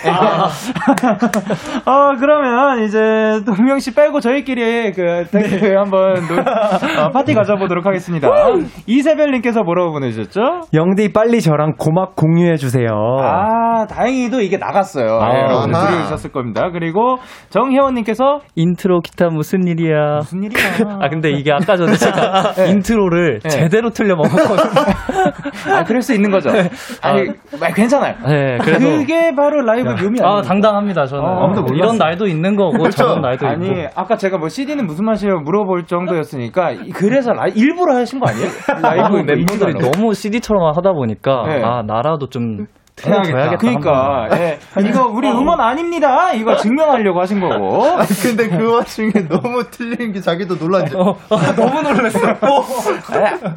[1.87, 2.99] 어, 그러면 이제
[3.47, 6.41] 동명 씨 빼고 저희끼리 그 댓글 한번 노-
[7.03, 8.29] 어, 파티 가져보도록 하겠습니다.
[8.87, 10.41] 이세벨님께서 뭐라고 보내주셨죠?
[10.75, 12.87] 영디 빨리 저랑 고막 공유해주세요.
[13.21, 15.19] 아, 다행히도 이게 나갔어요.
[15.21, 15.73] 아, 예, 여러분.
[15.73, 16.71] 들으셨을 겁니다.
[16.73, 17.19] 그리고
[17.51, 20.08] 정혜원님께서 인트로 기타 무슨 일이야?
[20.17, 20.59] 무슨 일이야?
[21.01, 23.49] 아 근데 이게 아까 전에 제가 intro를 네.
[23.49, 24.83] 제대로 틀려 먹었거든요.
[25.75, 26.51] 아, 그럴 수 있는 거죠.
[27.03, 27.29] 아니,
[27.61, 28.15] 아, 괜찮아요.
[28.27, 30.27] 네, 그래도 그게 바로 라이브 묘미 아니에요?
[30.39, 31.25] 아 당당합니다 저는.
[31.25, 31.77] 아, 아무도 몰랐어요.
[31.79, 33.89] 이런 날도 있는 거고 저런 날도 아니 있고.
[33.95, 38.49] 아까 제가 뭐 CD는 무슨 맛이에요 물어볼 정도였으니까 이- 그래서 라, 일부러 하신 거 아니에요?
[38.83, 39.75] 라이브 너무 뭐 멤버들이.
[39.75, 41.63] 너무 CD처럼 하다 보니까 네.
[41.63, 42.67] 아 나라도 좀
[43.07, 43.39] 해야겠다.
[43.39, 43.57] 해야겠다.
[43.59, 44.59] 그러니까 예.
[44.89, 46.33] 이거 우리 음원 아닙니다.
[46.33, 47.85] 이거 증명하려고 하신 거고.
[47.99, 50.97] 아니, 근데 그 와중에 너무 틀린 게 자기도 놀랐죠.
[51.57, 52.19] 너무 놀랐어.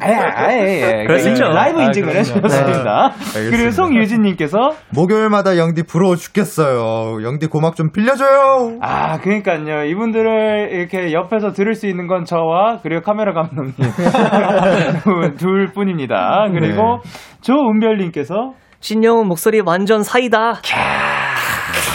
[0.00, 1.44] 아예 그럴 수 있죠.
[1.44, 2.18] 라이브 아, 인증을 그럼요.
[2.20, 3.12] 해주셨습니다.
[3.50, 4.58] 그리고 송유진님께서
[4.90, 7.22] 목요일마다 영디 부러워 죽겠어요.
[7.22, 8.78] 영디 고막 좀 빌려줘요.
[8.80, 13.72] 아 그러니까요 이분들을 이렇게 옆에서 들을 수 있는 건 저와 그리고 카메라 감독님
[15.02, 16.46] 둘- 둘 뿐입니다.
[16.52, 16.98] 그리고
[17.42, 18.52] 조은별님께서
[18.82, 20.54] 신영훈 목소리 완전 사이다.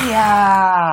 [0.10, 0.92] 이야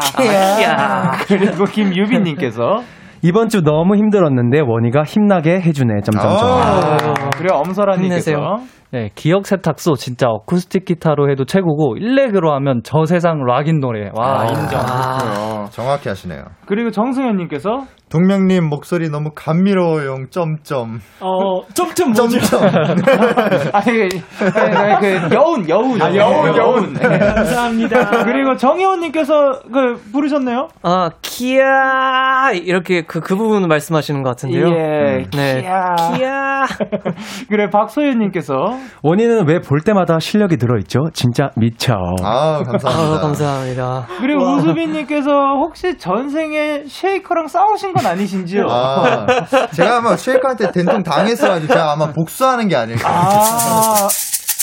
[0.61, 1.13] 이야.
[1.29, 2.83] 그리고 김유빈님께서
[3.23, 6.01] 이번 주 너무 힘들었는데 원희가 힘나게 해주네.
[6.03, 6.49] 점점점.
[6.51, 7.31] 아.
[7.37, 8.57] 그리고 엄설아님께서 힘내세요.
[8.91, 14.11] 네, 기억 세탁소 진짜 어쿠스틱 기타로 해도 최고고 일렉으로 하면 저 세상 락인 노래.
[14.15, 14.81] 와 인정.
[14.81, 16.43] 아, 정확히 하시네요.
[16.67, 20.27] 그리고 정승현님께서 동명님 목소리 너무 감미로워요.
[20.31, 21.01] 점점.
[21.21, 22.38] 어, 점점 뭐죠?
[22.38, 22.61] 점점.
[23.73, 24.09] 아니,
[24.55, 26.93] 아니, 아니, 그 여운 여운 아, 여운, 여운.
[26.93, 27.01] 네.
[27.01, 28.25] 감사합니다.
[28.25, 30.69] 그리고 정혜원님께서 그 부르셨네요.
[30.83, 32.53] 아, 키야!
[32.53, 34.69] 이렇게 그, 그 부분 말씀하시는 것 같은데요.
[34.69, 35.61] 예, 네.
[35.62, 35.97] 키야.
[36.14, 36.64] 키야!
[37.49, 38.55] 그래 박소연님께서
[39.03, 41.01] 원희는 왜볼 때마다 실력이 들어있죠?
[41.14, 41.95] 진짜 미쳐.
[42.23, 43.17] 아, 감사합니다.
[43.17, 44.07] 아, 감사합니다.
[44.21, 48.67] 그리고 우수빈님께서 혹시 전생에 쉐이커랑 싸우신 건 아니신지요?
[48.69, 49.27] 아,
[49.73, 53.09] 제가 아마 쉐이크한테 된통 당했어가지고 제가 아마 복수하는 게 아닐까.
[53.09, 54.09] 아,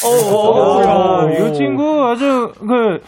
[0.05, 2.99] 오, 이 친구 아주 그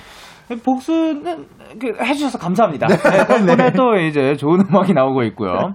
[0.64, 1.46] 복수는
[1.80, 2.88] 그 해주셔서 감사합니다.
[2.88, 5.74] 네, 덕분에 또 이제 좋은 음악이 나오고 있고요.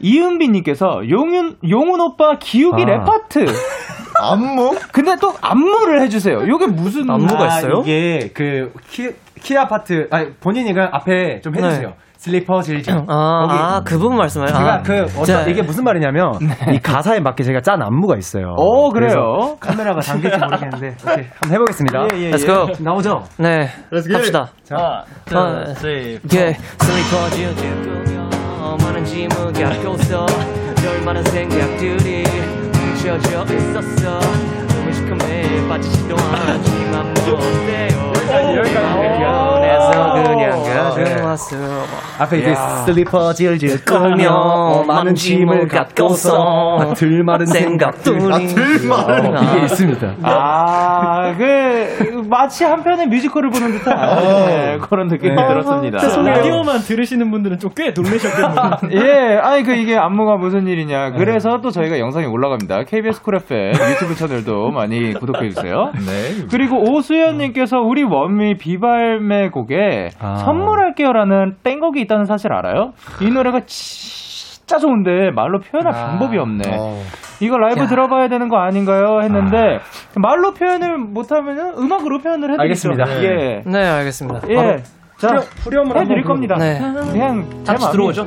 [0.00, 3.04] 이은비님께서 용윤 용훈 오빠 기욱이 아.
[3.04, 3.46] 랩 파트.
[4.20, 4.76] 안무?
[4.92, 6.42] 근데 또 안무를 해주세요.
[6.42, 7.80] 이게 무슨 안무가 아, 있어요?
[7.82, 9.10] 이게 그 키,
[9.42, 11.88] 키 아 파트, 아니, 본인이 그 앞에 좀 해주세요.
[11.88, 11.94] 네.
[12.16, 12.94] 슬리퍼 질질.
[13.08, 14.56] 아, 거기 아, 그 부분 말씀하세요?
[14.56, 16.30] 제가 아, 그 어떤 자, 이게 무슨 말이냐면
[16.72, 18.54] 이 가사에 맞게 제가 짠 안무가 있어요.
[18.58, 19.56] 오, 그래요?
[19.58, 22.06] 카메라가 담길지 모르겠는데 오케이, 한번 해보겠습니다.
[22.14, 22.66] 예, 예, Let's go.
[22.78, 23.24] 나오죠?
[23.38, 24.52] 네, Let's get 갑시다.
[24.70, 25.02] 아,
[25.34, 27.82] 아, 예, 슬리퍼 질질
[28.80, 30.24] 많은 짐을 갖고서
[30.88, 32.22] 얼마나 생각들이
[32.72, 34.20] 뭉쳐져 있었어
[35.52, 37.88] 너무 시커매 빠지지도 않지만 뭐 어때
[39.74, 41.56] 요 변해서 그냥 가져왔어
[42.18, 42.54] 앞에 이제
[42.86, 48.88] 슬리퍼 질질 끌며 많은 짐을 갖고서 들 마른 생각들 생각들이
[49.52, 50.14] 이게 있습니다.
[50.22, 55.46] 아, 그, 마치 한편의 뮤지컬을 보는 듯한 네, 그런 느낌이 네.
[55.46, 55.98] 들었습니다.
[55.98, 58.70] 라디오만 들으시는 분들은 좀 꽤 놀라셨겠네요.
[59.02, 61.12] 예, 아니, 그, 이게 안무가 무슨 일이냐.
[61.12, 62.84] 그래서 또 저희가 영상이 올라갑니다.
[62.84, 65.92] KBS 쿨 FM 유튜브 채널도 많이 구독해주세요.
[65.94, 66.46] 네.
[66.50, 70.34] 그리고 오수연님께서 우리 원위 비발매 곡에 아.
[70.36, 72.92] 선물할게요라는 땡곡이 있다는 사실 알아요?
[73.20, 76.62] 이 노래가 진짜 좋은데 말로 표현할 방법이 없네.
[76.78, 76.98] 어.
[77.40, 79.20] 이거 라이브 들어봐야 되는 거 아닌가요?
[79.22, 79.78] 했는데
[80.16, 82.62] 말로 표현을 못하면은 음악으로 표현을 해드리죠.
[82.62, 83.22] 알겠습니다.
[83.24, 83.62] 예.
[83.66, 84.76] 네 알겠습니다 예.
[85.18, 85.28] 자,
[85.64, 86.56] 후렴을 해드릴 겁니다.
[86.58, 86.78] 네.
[87.12, 87.90] 그냥 제 같이.
[87.92, 88.24] 들어오죠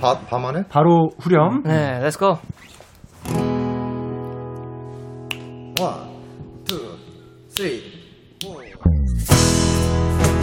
[0.00, 0.62] 바, 밤안에?
[0.70, 1.62] 바로 후렴.
[1.64, 2.38] 네 Let's go
[5.80, 6.09] one, two,
[7.60, 7.82] three.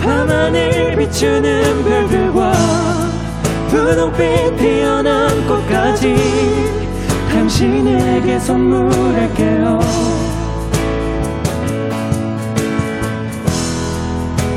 [0.04, 2.54] 밤하늘 비추는 별들과
[3.70, 6.16] 분홍빛 피어난 꽃까지
[7.32, 9.80] 당신에게 선물할게요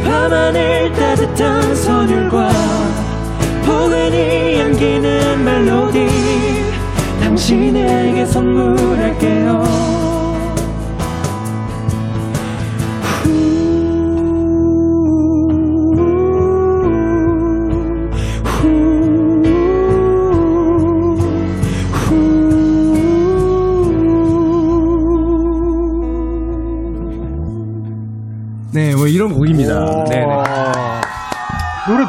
[0.05, 2.51] 밤하늘 따뜻한 선율과
[3.65, 6.09] 포근히 안기는 멜로디
[7.23, 10.00] 당신에게 선물할게요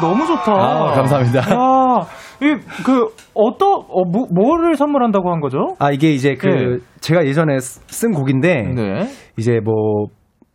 [0.02, 0.52] 너무 좋다.
[0.52, 1.40] 아, 감사합니다.
[1.48, 2.00] 아,
[2.42, 5.76] 이, 그, 어떤, 어, 뭐, 뭐를 선물한다고 한 거죠?
[5.78, 6.78] 아, 이게 이제 그, 네.
[7.00, 9.08] 제가 예전에 쓰- 쓴 곡인데, 네.
[9.38, 10.06] 이제 뭐,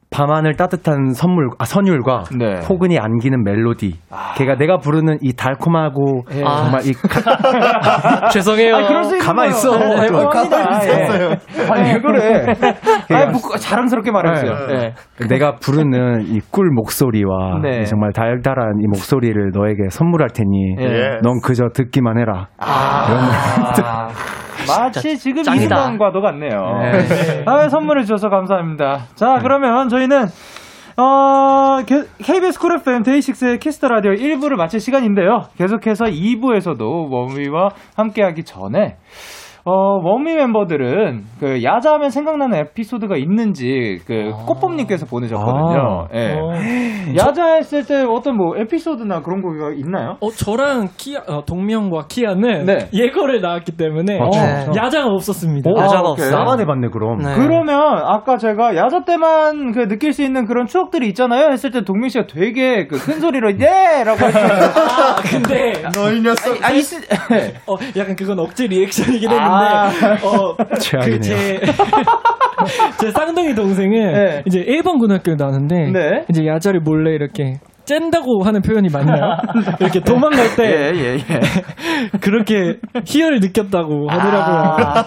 [0.10, 2.60] 밤하늘 따뜻한 선물, 아, 선율과 네.
[2.65, 4.00] 포근히 안기는 멜로디.
[4.38, 6.43] 걔가 내가 부르는 이 달콤하고, 예.
[6.43, 9.76] 정말 이, 가, 죄송해요 아, 그럴 수 있는 가만히 거예요.
[9.76, 10.00] 있어.
[10.02, 10.15] 네, 좀.
[10.15, 10.80] 합니다.
[10.86, 11.72] 예.
[11.72, 12.46] 아니, 왜 그래?
[13.12, 14.67] 아, 부, 자랑스럽게 말해주세요.
[14.67, 14.93] 네.
[15.20, 15.28] 네.
[15.28, 17.82] 내가 부르는 이 꿀 목소리와 네.
[17.82, 21.20] 이 정말 달달한 이 목소리를 너에게 선물할 테니 예.
[21.22, 22.48] 넌 그저 듣기만 해라.
[22.58, 24.08] 아,
[24.67, 25.75] 마치 지금 이 짱이다.
[25.75, 26.82] 순간과도 같네요.
[27.45, 29.06] 아, 선물을 주셔서 감사합니다.
[29.15, 30.25] 자, 그러면 저희는
[30.99, 35.45] 어, 게- KBS 쿨 FM 데이식스의 키스 더 라디오 1부를 마칠 시간인데요.
[35.58, 38.97] 계속해서 2부에서도 원위와 함께하기 전에
[39.67, 46.06] 어, 원위 멤버들은 그 야자하면 생각나는 에피소드가 있는지 그 꽃봄님께서 보내셨거든요.
[46.06, 46.08] 아.
[46.13, 46.34] 예.
[46.34, 46.51] 어.
[47.17, 50.17] 야자했을 때 어떤 뭐 에피소드나 그런 거가 있나요?
[50.21, 52.89] 어, 저랑 키아, 어, 동명과 키아는 네.
[52.93, 54.67] 예거를 나왔기 때문에 어, 네.
[54.75, 55.69] 야자가 없었습니다.
[55.71, 56.23] 오, 야자가 아, 없어.
[56.23, 56.32] 오케이.
[56.32, 57.17] 나만 해봤네 그럼.
[57.19, 57.34] 네.
[57.36, 62.10] 그러면 아까 제가 야자 때만 그 느낄 수 있는 그런 추억들이 있잖아요 했을 때 동민
[62.10, 64.43] 씨가 되게 그 큰 소리로 예 라고 했어요.
[64.75, 66.62] 아, 근데 너이 녀석.
[66.62, 66.84] 아, 있...
[67.65, 70.17] 어, 약간 그건 억지 리액션이긴 했는데 아.
[70.24, 71.20] 어, 최악이네요.
[71.20, 71.60] 그 제
[73.00, 74.43] 제 쌍둥이 동생은 네.
[74.48, 76.26] 이제 1번 고등학교에 나왔는데 네.
[76.30, 79.38] 이제 야자를 몰래 이렇게 짠다고 하는 표현이 맞나요?
[79.80, 81.19] 이렇게 도망갈 때 예, 예, 예.
[82.19, 84.58] 그렇게 희열을 느꼈다고 하더라고요.
[84.58, 85.06] 아,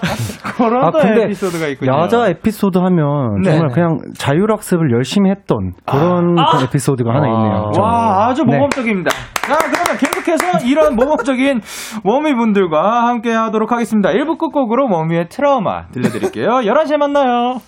[0.56, 1.92] 그런 아, 또 근데 에피소드가 있군요.
[1.92, 3.50] 야자 에피소드 하면 네.
[3.50, 7.70] 정말 그냥 자율학습을 열심히 했던 그런 그 에피소드가 하나 있네요.
[7.74, 7.84] 좀.
[7.84, 8.56] 와, 아주 네.
[8.56, 9.10] 모범적입니다.
[9.10, 11.60] 자, 그러면 계속해서 이런 모범적인
[12.02, 14.08] 워미 분들과 함께 하도록 하겠습니다.
[14.10, 16.46] 1부 끝곡으로 워미의 트라우마 들려드릴게요.
[16.64, 17.58] 11시에 만나요.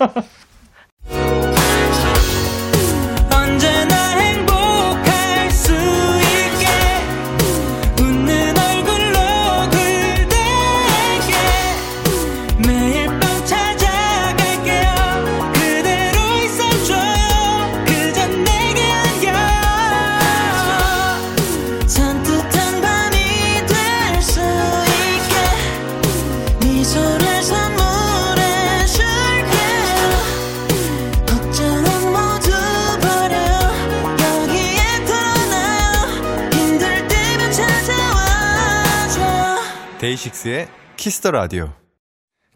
[40.12, 40.66] 데이식스의
[40.96, 41.68] 키스 더 라디오.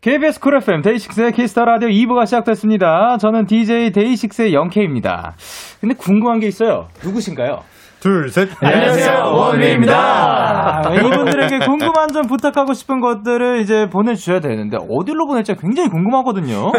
[0.00, 3.16] KBS 쿨 FM 데이식스의 키스 더 라디오 2부가 시작됐습니다.
[3.18, 5.34] 저는 DJ 데이식스의 영케이입니다.
[5.80, 6.88] 근데 궁금한 게 있어요.
[7.02, 7.60] 누구신가요?
[8.00, 8.50] 둘, 셋.
[8.60, 10.82] 안녕하세요, 원위입니다.
[10.94, 16.72] 이분들에게 궁금한 점 부탁하고 싶은 것들을 이제 보내주셔야 되는데 어디로 보낼지 굉장히 궁금하거든요.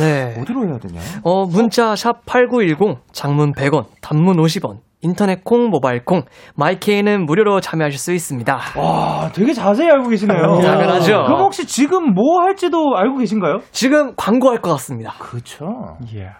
[0.00, 0.40] 네.
[0.40, 1.00] 어디로 해야 되냐?
[1.22, 6.22] 어, 문자 샵 8910, 장문 100원, 단문 50원, 인터넷 콩, 모바일 콩,
[6.56, 8.58] 마이케이는 무료로 참여하실 수 있습니다.
[8.76, 10.58] 와, 되게 자세히 알고 계시네요.
[10.60, 11.24] 당연하죠.
[11.26, 13.58] 그럼 혹시 지금 뭐 할지도 알고 계신가요?
[13.70, 15.12] 지금 광고할 것 같습니다.
[15.18, 15.96] 그렇죠.
[16.14, 16.30] 예.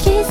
[0.00, 0.22] 키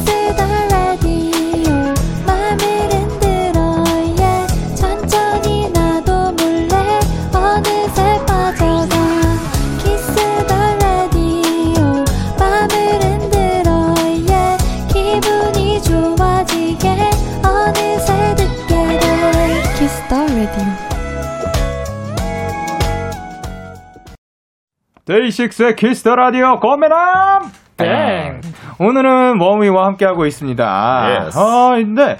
[25.07, 27.43] 데이식스의 키스 더 라디오 고메남
[27.77, 28.41] 땡
[28.79, 30.65] 오늘은 원위와 함께하고 있습니다.
[30.65, 31.39] Yes.
[31.39, 32.17] 아 근데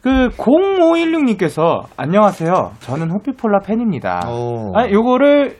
[0.00, 2.72] 그 0516님께서 안녕하세요.
[2.78, 4.20] 저는 호피폴라 팬입니다.
[4.28, 4.72] 오.
[4.76, 5.56] 아 요거를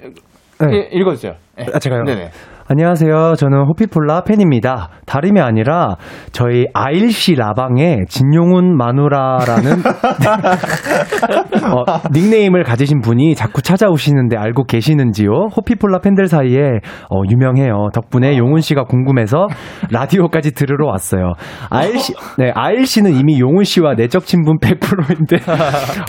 [0.61, 0.67] 네.
[0.73, 1.33] 예, 읽어주세요.
[1.59, 1.67] 예.
[1.75, 2.05] 아, 제가요?
[2.05, 2.31] 네네.
[2.71, 3.33] 안녕하세요.
[3.39, 4.91] 저는 호피폴라 팬입니다.
[5.07, 5.97] 다름이 아니라
[6.33, 9.73] 저희 아일 씨 라방의 진용훈 마누라라는
[11.73, 15.49] 어, 닉네임을 가지신 분이 자꾸 찾아오시는데 알고 계시는지요?
[15.57, 16.61] 호피폴라 팬들 사이에
[17.09, 17.89] 어, 유명해요.
[17.95, 19.47] 덕분에 용훈 씨가 궁금해서
[19.91, 21.33] 라디오까지 들으러 왔어요.
[21.71, 25.39] 아일시, 네, 아일시는 이미 용훈 씨와 내적 친분 100%인데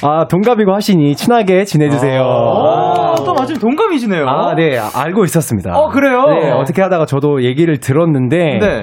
[0.03, 2.19] 아 동갑이고 하시니 친하게 지내주세요.
[2.19, 4.27] 오, 또 마침 동갑이시네요.
[4.27, 5.71] 아, 네, 알고 있었습니다.
[5.79, 6.25] 어, 그래요?
[6.27, 8.81] 네, 어떻게 하다가 저도 얘기를 들었는데, 네.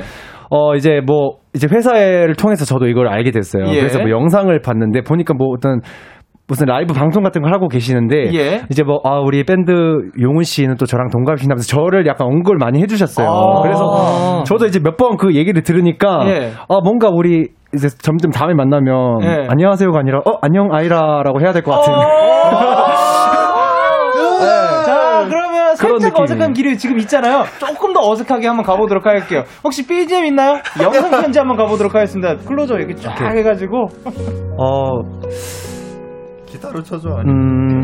[0.50, 3.64] 어, 이제 뭐, 이제 회사를 통해서 저도 이걸 알게 됐어요.
[3.68, 3.78] 예.
[3.78, 5.80] 그래서 뭐 영상을 봤는데, 보니까 뭐 어떤,
[6.48, 8.60] 무슨 라이브 방송 같은 걸 하고 계시는데, 예.
[8.70, 9.72] 이제 뭐, 아, 우리 밴드
[10.20, 13.26] 용훈 씨는 또 저랑 동갑이시다면서 저를 약간 언급을 많이 해주셨어요.
[13.28, 13.62] 아.
[13.62, 16.52] 그래서 저도 이제 몇 번 그 얘기를 들으니까, 예.
[16.68, 19.46] 아, 뭔가 우리 이제 점점 다음에 만나면, 예.
[19.48, 21.92] 안녕하세요가 아니라, 어, 안녕 아이라라고 해야 될 것 같은.
[26.22, 26.24] 느낌이에요.
[26.24, 27.44] 어색한 길이 지금 있잖아요.
[27.58, 29.42] 조금 더 어색하게 한번 가보도록 할게요.
[29.64, 30.58] 혹시 BGM 있나요?
[30.82, 32.36] 영상 편지 한번 가보도록 하겠습니다.
[32.36, 33.86] 클로저 이렇게 쫙 해가지고.
[34.58, 35.00] 어,
[36.46, 37.08] 기타로 쳐줘.
[37.18, 37.30] 아니.
[37.30, 37.82] 음,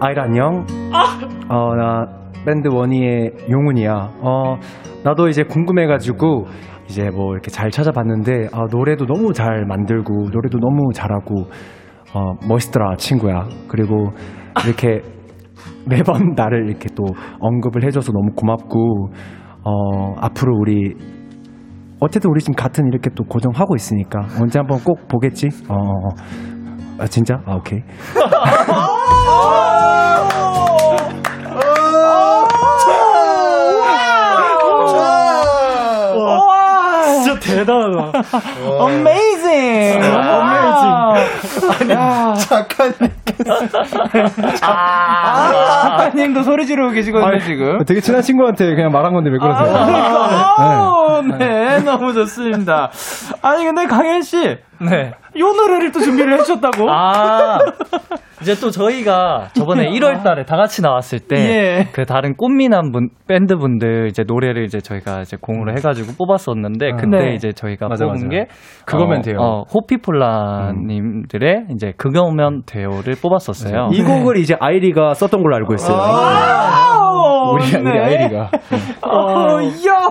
[0.00, 0.64] 아이라 안녕.
[1.48, 2.06] 어, 나
[2.46, 3.92] 밴드 원희의 용훈이야.
[4.22, 4.56] 어,
[5.04, 6.46] 나도 이제 궁금해가지고
[6.88, 11.44] 이제 뭐 이렇게 잘 찾아봤는데 아, 노래도 너무 잘 만들고 노래도 너무 잘하고
[12.14, 13.44] 어, 멋있더라 친구야.
[13.68, 14.10] 그리고
[14.66, 15.00] 이렇게
[15.86, 17.04] 매번 나를 이렇게 또
[17.40, 19.10] 언급을 해줘서 너무 고맙고
[19.62, 20.94] 어, 앞으로 우리
[22.00, 25.48] 어쨌든 우리 지금 같은 이렇게 또 고정하고 있으니까 언제 한번 꼭 보겠지.
[25.68, 26.08] 어, 어, 어.
[26.98, 27.40] 아 진짜?
[27.46, 27.80] 아 오케이.
[37.40, 38.12] 대단하다.
[38.88, 40.04] Amazing!
[40.04, 41.92] Amazing!
[41.92, 42.34] 야,
[44.62, 45.50] 아,
[46.10, 47.84] 작가님도 소리 지르고 계시거든요, 지금.
[47.84, 49.74] 되게 친한 친구한테 그냥 말한 건데 왜 그러세요?
[50.58, 52.90] 아, 네, 너무 좋습니다.
[53.42, 55.12] 아니, 근데 강현 씨, 네.
[55.38, 56.90] 요 노래를 또 준비를 해주셨다고?
[56.90, 57.58] 아,
[58.42, 62.04] 이제 또 저희가 저번에 1월 달에 다 같이 나왔을 때, 그 예.
[62.04, 67.34] 다른 꽃미남 분, 밴드 분들 이제 노래를 이제 저희가 이제 공으로 해가지고 뽑았었는데, 그때 네.
[67.34, 68.28] 이제 저희가 맞아, 뽑은 맞아.
[68.28, 68.46] 게,
[68.86, 69.36] 그거면 어, 돼요.
[69.38, 73.90] 어, 호피폴라님들의 이제 그거면 돼요를 뽑았었어요.
[73.92, 75.96] 이 곡을 이제 아이리가 썼던 걸로 알고 있어요.
[76.00, 77.98] 아, 우리 우리 네.
[77.98, 78.50] 아이리가.
[79.02, 80.10] 어, 야!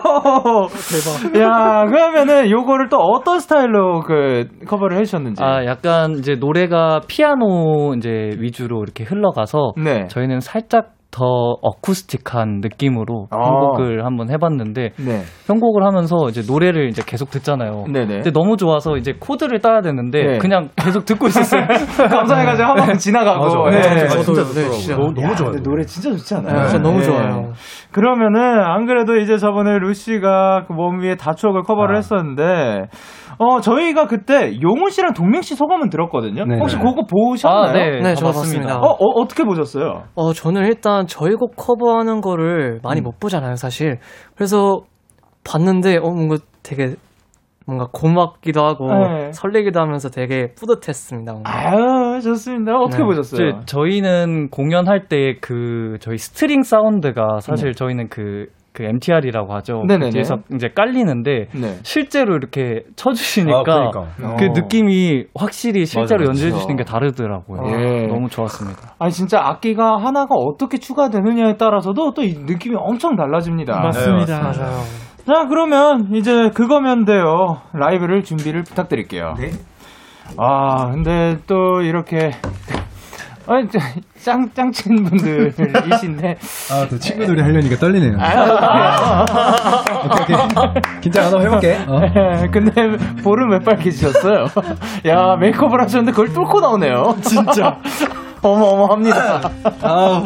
[0.90, 1.40] 대박.
[1.42, 5.44] 야, 그러면은 요거를 또 어떤 스타일로 그 커버를 해주셨는지.
[5.44, 10.08] 아, 약간 이제 노래가 피아노 이제 위주로 이렇게 흘러가서 네.
[10.08, 13.36] 저희는 살짝 더 어쿠스틱한 느낌으로 아.
[13.38, 15.22] 편곡을 한번 해봤는데 네.
[15.48, 17.86] 편곡을 하면서 이제 노래를 이제 계속 듣잖아요.
[17.92, 18.14] 네네.
[18.18, 20.38] 근데 너무 좋아서 이제 코드를 따야 되는데 네.
[20.38, 21.66] 그냥 계속 듣고 있었어요.
[21.98, 23.44] 감사해가지고 한 번 지나가고.
[23.44, 23.58] 맞아.
[23.90, 23.90] 네.
[24.04, 24.08] 맞아.
[24.08, 25.52] 저도 진짜 네, 진짜 너무, 너무 좋아요.
[25.52, 26.54] 근데 노래 진짜 좋지 않아요?
[26.62, 27.04] 네, 진짜 너무 네.
[27.06, 27.54] 좋아요.
[27.92, 31.98] 그러면은 안 그래도 이제 저번에 루시가 그 원위의 다 추억을 커버를 아.
[31.98, 32.86] 했었는데
[33.42, 36.44] 어 저희가 그때 용훈 씨랑 동명 씨 소감은 들었거든요.
[36.46, 36.60] 네네.
[36.60, 37.70] 혹시 그거 보셨나요?
[37.70, 37.90] 아, 네.
[38.02, 38.40] 네, 다저 봤습니다.
[38.42, 38.78] 봤습니다.
[38.80, 40.04] 어, 어 어 떻게 보셨어요?
[40.16, 44.00] 어, 저는 일단 저희 곡 커버하는 거를 많이 못 보잖아요, 사실.
[44.36, 44.82] 그래서
[45.46, 46.96] 봤는데, 어, 뭔가 되게,
[47.66, 49.32] 뭔가 고맙기도 하고, 네.
[49.32, 51.32] 설레기도 하면서 되게 뿌듯했습니다.
[51.32, 51.52] 뭔가.
[51.52, 52.78] 아유 좋습니다.
[52.78, 53.06] 어떻게 네.
[53.06, 53.62] 보셨어요?
[53.66, 58.48] 저희는 공연할 때 그 저희 string sound가 사실 저희는 그
[58.80, 59.84] 그 MTR이라고 하죠.
[59.90, 60.12] 네네네.
[60.12, 61.76] 뒤에서 이제 깔리는데 네.
[61.84, 64.06] 실제로 이렇게 쳐주시니까 아, 그러니까.
[64.38, 64.54] 그 어.
[64.54, 66.60] 느낌이 확실히 실제로 맞아, 연주해 그렇죠.
[66.60, 67.62] 주시는 게 다르더라고요.
[67.74, 68.08] 예.
[68.08, 68.96] 너무 좋았습니다.
[69.00, 73.82] 아니 진짜 악기가 하나가 어떻게 추가되느냐에 따라서도 또 이 느낌이 엄청 달라집니다.
[73.82, 74.40] 맞습니다.
[74.42, 74.80] 맞아요.
[75.26, 77.58] 자 그러면 이제 그거면 돼요.
[77.74, 79.34] 라이브를 준비를 부탁드릴게요.
[79.40, 79.50] 네.
[80.38, 82.32] 아 근데 또 이렇게
[83.50, 83.80] 아니 저-
[84.24, 86.38] 짱 짱친 분들이신데
[86.72, 88.18] 아, 또 친구들이 하려니까 떨리네요.
[88.20, 89.26] 아,
[90.22, 90.82] 오케이, 오케이.
[91.02, 91.78] 긴장 안 하고 해볼게.
[91.88, 92.02] 어.
[92.52, 92.72] 근데
[93.24, 94.46] 볼은 왜 빨개지셨어요?
[95.08, 97.18] 야 메이크업을 하셨는데 그걸 뚫고 나오네요.
[97.24, 97.78] 진짜
[98.44, 99.50] 어마어마합니다.
[99.82, 100.26] 아우.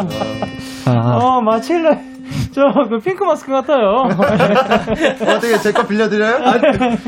[0.86, 2.13] 아, 어 마칠레
[2.54, 4.08] 저 그 핑크 마스크 같아요.
[5.22, 6.40] 어떻게 제 거 빌려드려요?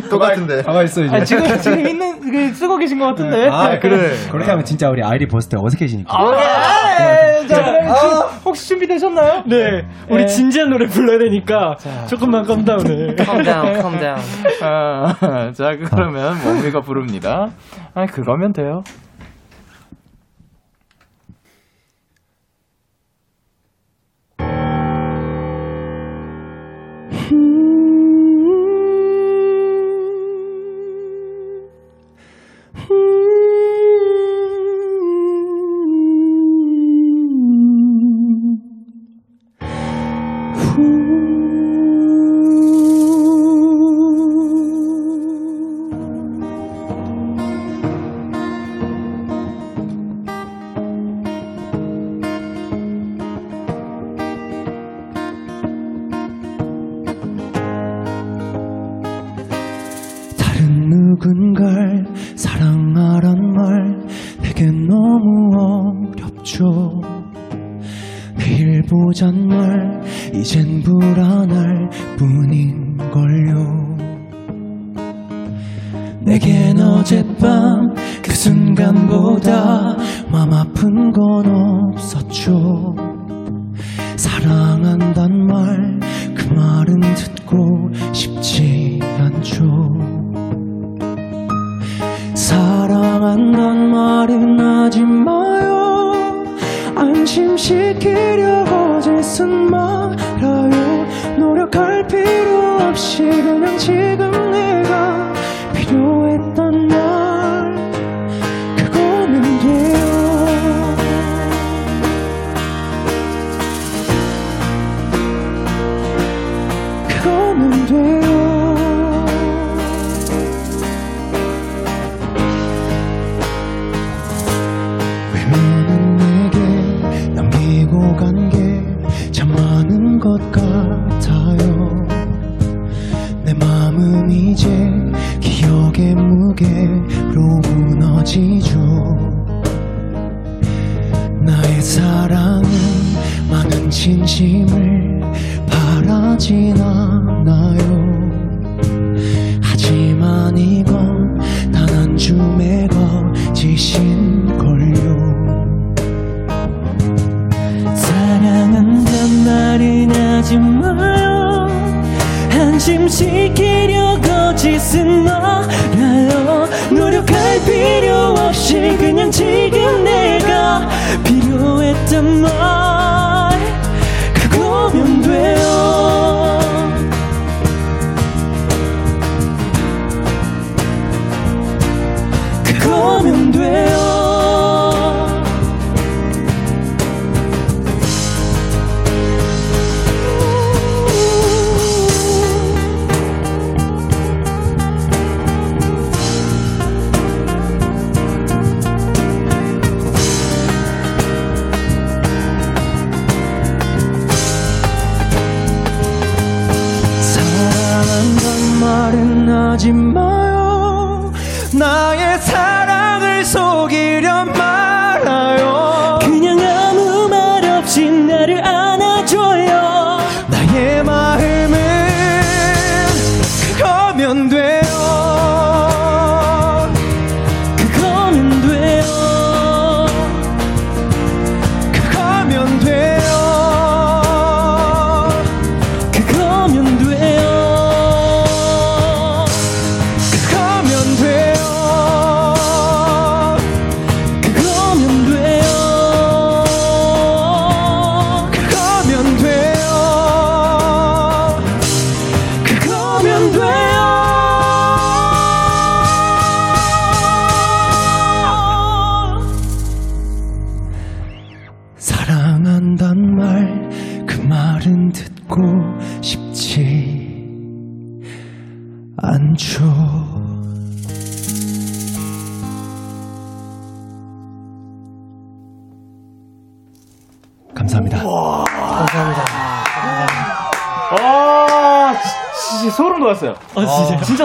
[0.09, 0.63] 똑같은데.
[0.63, 1.15] 가만 있어, 이제.
[1.15, 3.47] 아, 지금 지금 있는 그 쓰고 계신 것 같은데.
[3.49, 4.11] 아, 그래.
[4.31, 6.17] 그렇게 하면 진짜 우리 아이리 버스 때 어색해지니까.
[6.23, 7.47] 오케이.
[7.47, 9.43] 자, 그럼 혹시- 준비되셨나요?
[9.45, 9.85] 네.
[10.09, 10.25] 우리 네.
[10.25, 11.75] 진지한 노래 불러야 되니까
[12.07, 13.15] 조금만 컴다운을.
[13.17, 14.17] calm down.
[14.61, 17.49] 아, 자, 그러면 뭡니가 부릅니다.
[17.93, 18.83] 아, 그거면 돼요.
[103.25, 103.54] 필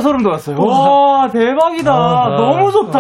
[0.00, 0.56] 진짜 소름 돋았어요.
[0.58, 1.92] 와, 대박이다.
[1.92, 2.98] 너무 좋다.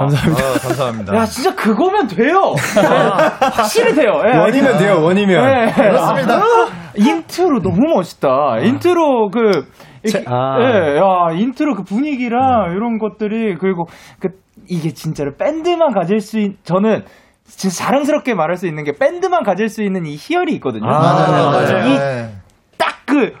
[0.00, 0.46] 감사합니다.
[0.46, 1.16] 아, 감사합니다.
[1.16, 2.54] 야, 진짜 그거면 돼요.
[2.74, 4.22] 네, 확실히 돼요.
[4.26, 5.44] 예, 원이면 돼요, 원이면.
[5.44, 5.72] 네.
[5.72, 6.40] 그렇습니다.
[6.96, 8.58] 인트로 너무 멋있다.
[8.62, 9.66] 인트로 그,
[10.02, 10.58] 이렇게, 아.
[10.60, 13.84] 예, 야, 인트로 그 분위기랑 이런 것들이, 그리고
[14.20, 14.28] 그,
[14.68, 17.04] 이게 진짜로 밴드만 가질 수 있, 저는
[17.44, 20.86] 진짜 자랑스럽게 말할 수 있는 게 밴드만 가질 수 있는 이 희열이 있거든요.
[20.86, 21.86] 맞아요, 맞아요.
[21.86, 22.30] 이 네.
[22.78, 23.32] 딱 그,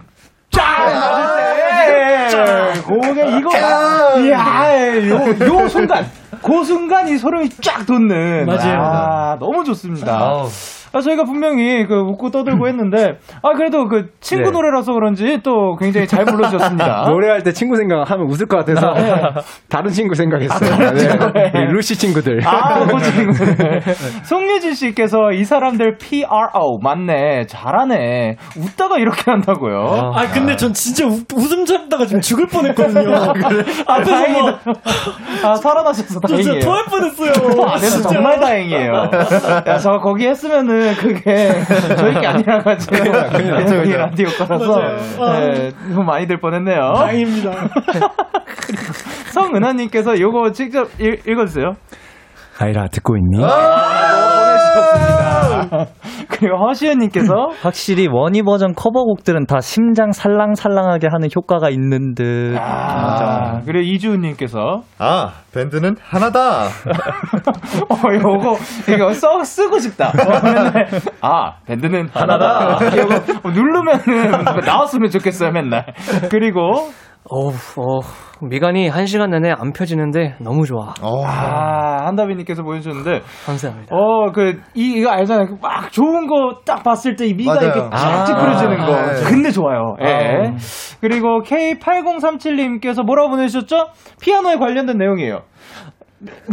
[0.50, 1.33] 쫙!
[2.82, 3.50] 그게 이거,
[4.20, 6.06] 이야, 요, 요 순간,
[6.42, 8.46] 그 순간 이 소름이 쫙 돋는.
[8.46, 8.80] 맞아요.
[8.80, 10.16] 아, 너무 좋습니다.
[10.18, 10.48] 아우.
[10.94, 14.50] 아, 저희가 분명히 그 웃고 떠들고 했는데, 아, 그래도 그 친구 네.
[14.52, 17.06] 노래라서 그런지 또 굉장히 잘 불러주셨습니다.
[17.10, 18.94] 노래할 때 친구 생각하면 웃을 것 같아서
[19.68, 20.92] 다른 친구 생각했어요.
[21.34, 21.50] 네.
[21.54, 22.40] 우리 루시 친구들.
[22.46, 23.32] 아, 그 친구.
[24.24, 28.36] 송유진 씨께서 이 사람들 PRO 맞네, 잘하네.
[28.56, 30.12] 웃다가 이렇게 한다고요.
[30.14, 33.14] 아 근데 전 진짜 우- 웃음 참다가 지금 죽을 뻔했거든요.
[33.14, 33.32] 아,
[33.94, 34.42] 앞에서 다행이다.
[34.42, 34.60] 막
[35.44, 36.52] 아, 살아나셔서 저 다행이에요.
[36.52, 37.62] 진짜 토할 뻔했어요.
[37.66, 38.92] 아, 그래서 정말 다행이에요.
[39.66, 41.48] 야, 저 거기 했으면은 그게
[41.96, 44.80] 저희 게 아니라 가지고 그냥 이 라디오 거라서.
[45.32, 46.92] 네, 너무 많이 들 뻔했네요.
[46.96, 47.50] 다행입니다.
[49.32, 51.72] 성은하님께서 요거 직접 읽, 읽어주세요.
[52.58, 53.42] 아이라 듣고 있니?
[54.74, 55.86] 보내주셨습니다.
[56.28, 62.56] 그리고 허시은님께서 확실히 원희 버전 커버곡들은 다 심장 살랑살랑하게 하는 효과가 있는 듯.
[62.58, 66.64] 아, 그리고 이주은님께서 아, 밴드는 하나다.
[67.88, 68.56] 어, 요거,
[68.92, 70.08] 이거 써, 쓰고 싶다.
[70.08, 70.88] 어, 맨날,
[71.20, 72.78] 아, 밴드는 하나다.
[72.88, 75.86] 이거 누르면은 나왔으면 좋겠어요, 맨날.
[76.30, 76.90] 그리고,
[77.30, 78.00] 어우, 어,
[78.42, 80.92] 미간이 한 시간 내내 안 펴지는데 너무 좋아.
[81.00, 81.24] 어.
[81.24, 83.96] 아, 한다비님께서 보여주셨는데, 감사합니다.
[83.96, 85.46] 어, 그, 이, 이거 알잖아요.
[85.46, 87.66] 그막 좋은 거 딱 봤을 때 이 미가 맞아요.
[87.66, 88.86] 이렇게 쫙 아, 찌푸려지는 거.
[88.92, 89.24] 네.
[89.30, 89.96] 근데 좋아요.
[90.04, 90.06] 예.
[90.06, 90.56] 아.
[91.00, 93.86] 그리고 K8037님께서 뭐라고 보내주셨죠?
[94.20, 95.40] 피아노에 관련된 내용이에요.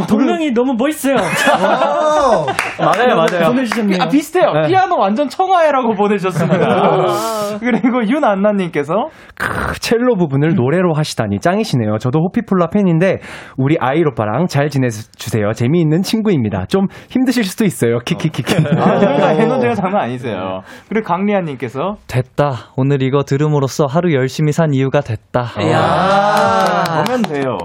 [0.08, 1.16] 동명이 너무 멋있어요.
[1.16, 3.48] 맞아요, 맞아요.
[3.50, 3.98] 보내주셨네요.
[4.02, 4.52] 아, 비슷해요.
[4.54, 4.68] 네.
[4.68, 7.58] 피아노 완전 청아해라고 보내주셨습니다.
[7.60, 8.94] 그리고 윤안나님께서
[9.36, 11.98] 크, 첼로 부분을 노래로 하시다니 짱이시네요.
[12.00, 13.20] 저도 호피폴라 팬인데
[13.58, 15.54] 우리 아이 오빠랑 잘 지내주세요.
[15.54, 16.66] 재미있는 친구입니다.
[16.68, 18.00] 좀 힘드실 수도 있어요.
[18.00, 18.56] 키키키키.
[18.78, 20.62] 아, 저희가 에너지가 장난 아니세요.
[20.90, 22.72] 그리고 강리아님께서 됐다.
[22.76, 25.46] 오늘 이거 들음으로써 하루 열심히 산 이유가 됐다.
[25.56, 27.58] 아, 그러면 돼요.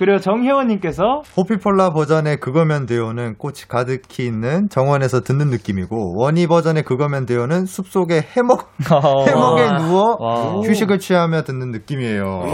[0.00, 7.26] 그리고 정혜원님께서 호피폴라 버전의 그거면 돼요는 꽃이 가득히 있는 정원에서 듣는 느낌이고 원희 버전의 그거면
[7.26, 8.70] 돼요는 숲속의 해먹
[9.28, 10.60] 해먹에 누워 와.
[10.62, 12.44] 휴식을 취하며 듣는 느낌이에요.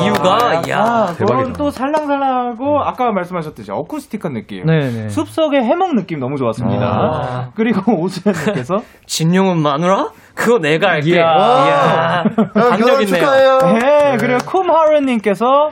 [0.00, 0.78] 이유가, 야.
[0.78, 1.52] 아, 그건.
[1.54, 4.64] 또 살랑살랑하고 아까 말씀하셨듯이 어쿠스틱한 느낌.
[4.66, 5.08] 네네.
[5.08, 6.86] 숲속의 해먹 느낌 너무 좋았습니다.
[6.86, 7.50] 아.
[7.56, 8.76] 그리고 오수연님께서
[9.06, 10.10] 진용은 마누라?
[10.36, 11.14] 그거 내가 할게.
[11.14, 11.24] 이야.
[11.24, 12.24] 이야.
[12.54, 13.06] 결혼 있네요.
[13.06, 13.58] 축하해요.
[13.80, 15.70] 네, 그리고 쿰하루님께서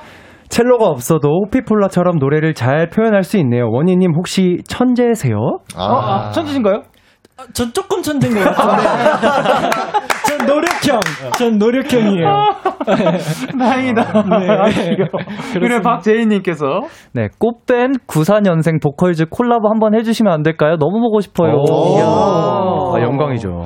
[0.49, 3.68] 첼로가 없어도 호피폴라처럼 노래를 잘 표현할 수 있네요.
[3.70, 5.36] 원희님 혹시 천재세요?
[5.76, 6.82] 아, 어, 아, 천지신가요?
[7.53, 9.70] 전 조금 천재인 것 같은데.
[10.28, 11.01] 전 노력형.
[11.36, 12.28] 전 노력형이에요.
[13.59, 14.03] 다행이다.
[14.38, 14.51] 네.
[14.51, 15.09] 아, 귀여워.
[15.53, 16.64] 그리고 박재희님께서
[17.12, 20.76] 네, 꽃밴 94년생 보컬즈 콜라보 한번 해주시면 안 될까요?
[20.78, 21.57] 너무 보고 싶어요.
[22.95, 23.64] 아, 영광이죠.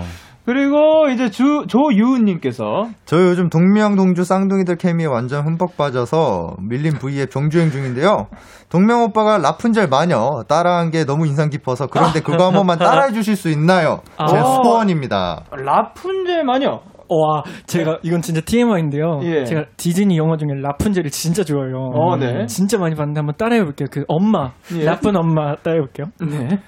[0.48, 7.30] 그리고 이제 주 조유은님께서 저 요즘 동명 동주 쌍둥이들 케미에 완전 흠뻑 빠져서 밀린 V앱
[7.30, 8.28] 정주행 중인데요.
[8.70, 13.36] 동명 오빠가 라푼젤 마녀 따라한 게 너무 인상 깊어서 그런데 그거 한 번만 따라해 주실
[13.36, 14.00] 수 있나요?
[14.26, 14.42] 제 아.
[14.62, 15.44] 소원입니다.
[15.50, 16.80] 라푼젤 마녀.
[17.10, 19.20] 와, 제가 이건 진짜 TMI인데요.
[19.24, 19.44] 예.
[19.44, 21.90] 제가 디즈니 영화 중에 라푼젤을 진짜 좋아해요.
[21.92, 22.46] 어, 네.
[22.46, 23.88] 진짜 많이 봤는데 한번 따라해 볼게요.
[23.92, 24.84] 그 엄마, 예.
[24.84, 26.06] 나쁜 엄마 따라해 볼게요.
[26.22, 26.58] 네.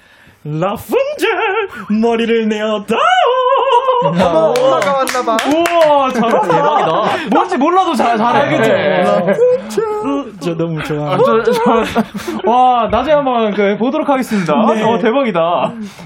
[0.43, 3.40] 라푼젤 머리를 내어 다오.
[4.03, 5.37] 어머, 엄마가 왔나봐.
[5.47, 6.41] 우와, 잘한다.
[6.41, 7.27] 대박이다.
[7.33, 8.57] 뭔지 몰라도 잘, 잘해.
[8.59, 9.03] 네.
[10.39, 11.13] 저 너무 좋아.
[11.13, 11.61] 아, 저, 저,
[12.49, 14.53] 와, 나중에 한번 그, 보도록 하겠습니다.
[14.73, 14.83] 네.
[14.83, 15.39] 어, 대박이다.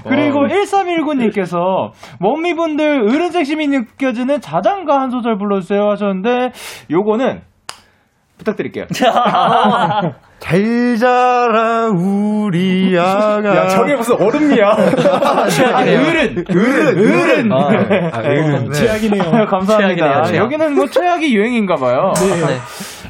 [0.08, 1.90] 그리고 1319님께서,
[2.20, 6.52] 원미분들 어른 섹심이 느껴지는 자장가 한 소절 불러주세요 하셨는데,
[6.90, 7.42] 요거는,
[8.38, 8.84] 부탁드릴게요.
[10.38, 13.56] 잘 자라 우리 아가.
[13.56, 14.66] 야, 저게 무슨 얼음이야.
[14.70, 16.44] 아, 어른!
[16.48, 17.52] 어른!
[17.52, 17.52] 어른!
[17.52, 17.68] 아,
[18.12, 18.28] 아, 네.
[18.42, 18.72] 어른.
[18.72, 19.46] 최악이네요.
[19.46, 19.76] 감사합니다.
[19.78, 20.44] 최악이네요, 최악.
[20.44, 22.12] 여기는 뭐 최악이 유행인가 봐요.
[22.16, 22.58] 네.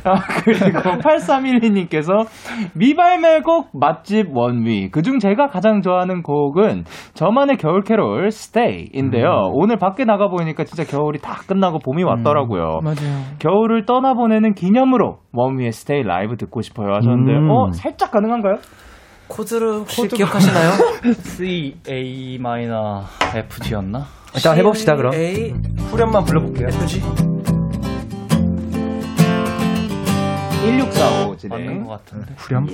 [0.10, 2.26] 아, 그리고 8312님께서
[2.74, 4.90] 미발매 곡 맛집 원위.
[4.90, 6.84] 그중 제가 가장 좋아하는 곡은
[7.14, 9.26] 저만의 겨울 캐롤 Stay인데요.
[9.26, 9.50] 음.
[9.54, 12.80] 오늘 밖에 나가 보니까 진짜 겨울이 다 끝나고 봄이 왔더라고요.
[12.82, 13.22] 맞아요.
[13.40, 17.50] 겨울을 떠나보내는 기념으로 원위의 Stay 라이브 듣고 싶어요 하셨는데, 음.
[17.50, 18.56] 어, 살짝 가능한가요?
[19.28, 20.70] 코드를 혹시 기억하시나요?
[21.18, 23.02] C A 마이너
[23.34, 24.04] F G였나?
[24.36, 25.14] 일단 해봅시다 그럼.
[25.14, 25.52] A
[25.90, 26.68] 후렴만 불러볼게요.
[26.68, 27.35] F G
[30.66, 31.66] 1645 진행.
[31.66, 32.34] 맞는 것 같은데.
[32.36, 32.66] 후렴.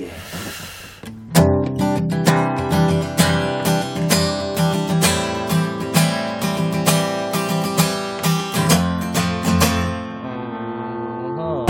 [11.37, 11.65] 어,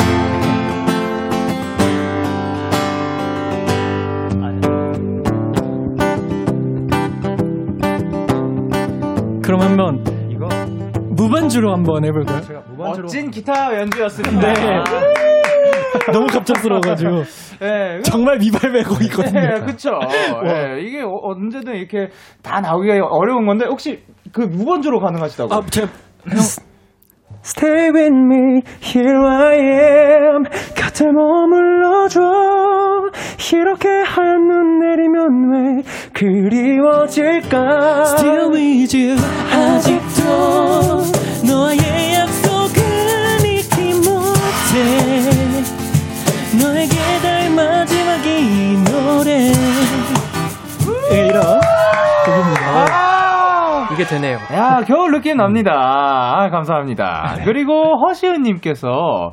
[9.42, 10.48] 그럼 한번 이거
[11.10, 12.42] 무반주로 한번 해볼까요?
[12.42, 14.54] 제가 무반주로 멋진 기타 연주였습니다.
[14.54, 15.33] 네.
[16.14, 17.24] 너무 갑작스러워가지고
[17.60, 19.40] 네, 정말 미발매곡 있거든요.
[19.40, 19.92] 네, 그쵸.
[20.44, 22.10] 네, 이게 어- 언제든 이렇게
[22.42, 24.00] 다 나오기가 어려운 건데, 혹시
[24.32, 25.54] 그 무번주로 가능하시다고?
[25.54, 25.88] 아, 제가
[26.30, 26.38] 형.
[27.46, 30.44] Stay with me, here I am.
[30.76, 32.22] 곁에 머물러줘.
[33.54, 35.84] 이렇게 하얀 눈 내리면 왜
[36.14, 38.04] 그리워질까?
[38.18, 39.16] Still with you,
[39.52, 40.24] 아직도
[41.46, 45.33] 너의 약속은 잊지 못해.
[51.14, 51.42] 이런
[52.26, 53.04] 곡입니다.
[53.94, 54.38] 이게 되네요.
[54.54, 55.72] 야, 겨울 느낌 납니다.
[55.76, 57.36] 아, 감사합니다.
[57.46, 59.32] 그리고 허시은님께서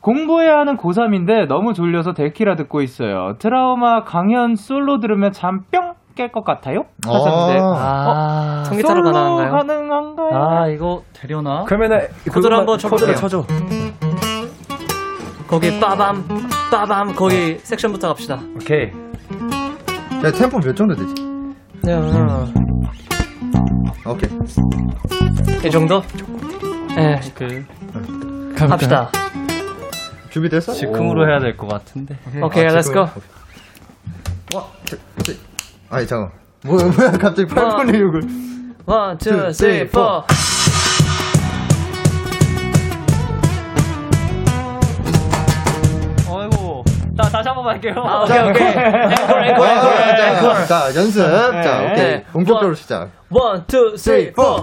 [0.00, 3.34] 공부해야 하는 고3인데 너무 졸려서 데키라 듣고 있어요.
[3.38, 6.82] 트라우마 강연 솔로 들으면 잠 뿅 깰 것 같아요?
[7.06, 7.60] 하셨는데.
[7.62, 9.50] 아, 통기타로 솔로 가능한가요?
[9.52, 10.28] 가능한가요?
[10.34, 11.62] 아 이거 되려나?
[11.64, 12.00] 그러면은
[12.32, 13.14] 코드를 한번 코드를.
[13.14, 13.44] 쳐줘.
[15.48, 16.24] 거기 빠밤
[16.70, 18.38] 빠밤 거기 섹션부터 갑시다.
[18.56, 18.90] 오케이.
[20.24, 21.14] 야, 템포 몇 정도 되지?
[21.80, 22.52] 그냥
[24.06, 24.30] 오케이.
[25.66, 26.02] 이 정도?
[26.98, 27.64] 예, 그
[28.56, 29.10] 갑시다.
[30.30, 30.74] 준비됐어?
[30.74, 32.18] 즉흥으로 해야 될 것 같은데.
[32.42, 33.06] 오케이, 아, Let's go.
[33.06, 33.22] 지금-
[34.54, 35.32] 와, 저, 저,
[35.88, 36.32] 아니, 잠깐만.
[36.64, 38.22] 뭐야, 뭐야, 갑자기 팔콘의 욕을.
[38.22, 38.28] 1,
[39.48, 40.24] 2, 3, 4
[47.20, 47.94] 다, 다시 한 번 할게요.
[47.96, 48.66] 아, 오케이, 오케이.
[48.68, 50.66] 앵콜, 앵콜, 앵콜.
[50.66, 51.20] 자, 연습.
[51.62, 52.22] 자, 오케이.
[52.32, 53.08] 본격적으로 시작.
[53.30, 53.36] 1,
[53.94, 54.62] 2, 3, 4.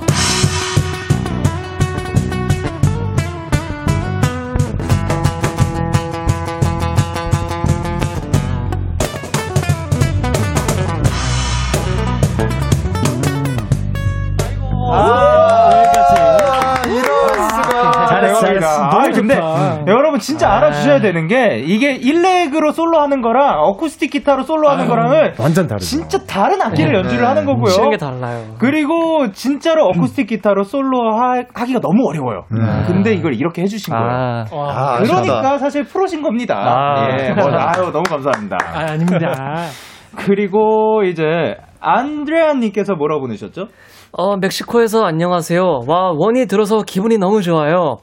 [18.60, 18.84] 잘했어, 잘했어.
[18.84, 19.84] 아, 너무 근데 좋다.
[19.88, 25.34] 여러분 진짜 알아주셔야 되는 게 이게 일렉으로 솔로 하는 거랑 어쿠스틱 기타로 솔로 하는 거랑은
[25.40, 25.86] 완전 다르죠.
[25.86, 27.72] 진짜 다른 악기를 연주를 하는 거고요.
[27.72, 28.44] 치는 게 달라요.
[28.60, 32.42] 그리고 진짜로 어쿠스틱 기타로 솔로 하, 하기가 너무 어려워요.
[32.88, 34.08] 근데 이걸 이렇게 해주신 거예요.
[34.10, 35.22] 아, 아, 아쉽다.
[35.22, 36.56] 그러니까 사실 프로신 겁니다.
[36.58, 37.18] 아.
[37.20, 38.58] 예, 뭐, 아유, 너무 감사합니다.
[38.64, 39.66] 아, 아닙니다.
[40.16, 43.68] 그리고 이제 안드레아 님께서 뭐라고 보내셨죠?
[44.14, 45.62] 어, 멕시코에서 안녕하세요.
[45.88, 47.98] 와, 원이 들어서 기분이 너무 좋아요.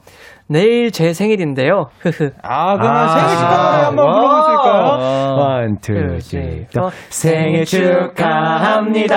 [0.47, 1.85] 내일 제 생일인데요.
[2.01, 2.29] 흐흐.
[2.43, 3.07] 아, 그러면 아.
[3.07, 5.35] 생일 축하 노래 한번 불러볼 수 있을까요?
[5.37, 6.85] One, two, 둘, three, 셋, four.
[6.85, 9.13] 어, 생일 축하합니다.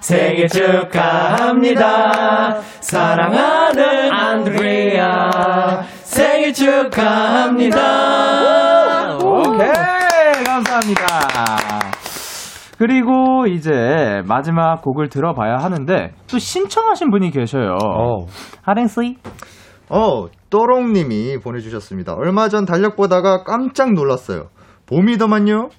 [0.00, 1.80] 생일 축하합니다.
[2.80, 5.82] 사랑하는 안드레아.
[6.02, 7.78] 생일 축하합니다.
[9.24, 11.04] 오케이, 감사합니다.
[12.78, 17.76] 그리고 이제 마지막 곡을 들어봐야 하는데 또 신청하신 분이 계셔요.
[17.84, 18.26] 어.
[18.62, 19.16] 하랭스이?
[19.90, 22.14] 어, 또롱님이 보내주셨습니다.
[22.14, 24.48] 얼마 전 달력 보다가 깜짝 놀랐어요.
[24.86, 25.70] 봄이더만요?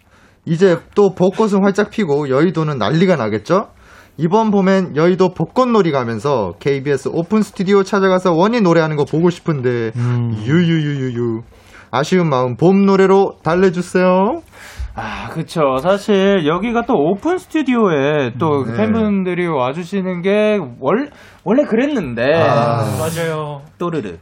[0.45, 3.69] 이제 또 벚꽃은 활짝 피고 여의도는 난리가 나겠죠?
[4.17, 9.91] 이번 봄엔 여의도 벚꽃놀이 가면서 KBS 오픈 스튜디오 찾아가서 원희 노래하는 거 보고 싶은데
[10.45, 11.41] 유유유유유
[11.91, 14.41] 아쉬운 마음 봄 노래로 달래주세요.
[14.99, 15.77] 아, 그쵸.
[15.77, 18.77] 사실 여기가 또 오픈 스튜디오에 또 네.
[18.77, 21.09] 팬분들이 와주시는 게 월,
[21.43, 22.33] 원래 그랬는데.
[22.35, 22.83] 아.
[22.99, 23.61] 맞아요.
[23.77, 24.17] 또르르.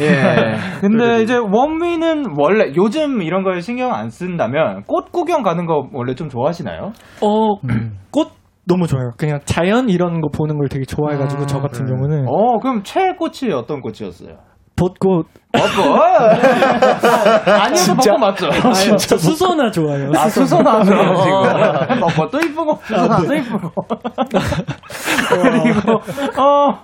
[0.00, 0.54] 예.
[0.80, 6.14] 근데 이제 원미는 원래 요즘 이런 거에 신경 안 쓴다면 꽃 구경 가는 거 원래
[6.14, 6.92] 좀 좋아하시나요?
[7.22, 7.48] 어,
[8.10, 8.28] 꽃
[8.66, 9.10] 너무 좋아요.
[9.18, 13.52] 그냥 자연 이런 거 보는 걸 되게 좋아해가지고 저 같은 경우는 어, 그럼 최애 꽃이
[13.52, 14.36] 어떤 꽃이었어요?
[14.80, 15.26] 벚꽃.
[15.52, 16.00] 벚꽃.
[17.46, 18.46] 아니어도 벚꽃 맞죠?
[18.48, 20.10] 아, 진짜 수소나 좋아요.
[20.16, 21.86] 아, 수선화죠, 수소나.
[21.86, 22.00] 지금.
[22.00, 23.70] 벚꽃도 이쁘고, 수선화도 이쁘고.
[25.28, 25.92] 그리고,
[26.40, 26.78] 어,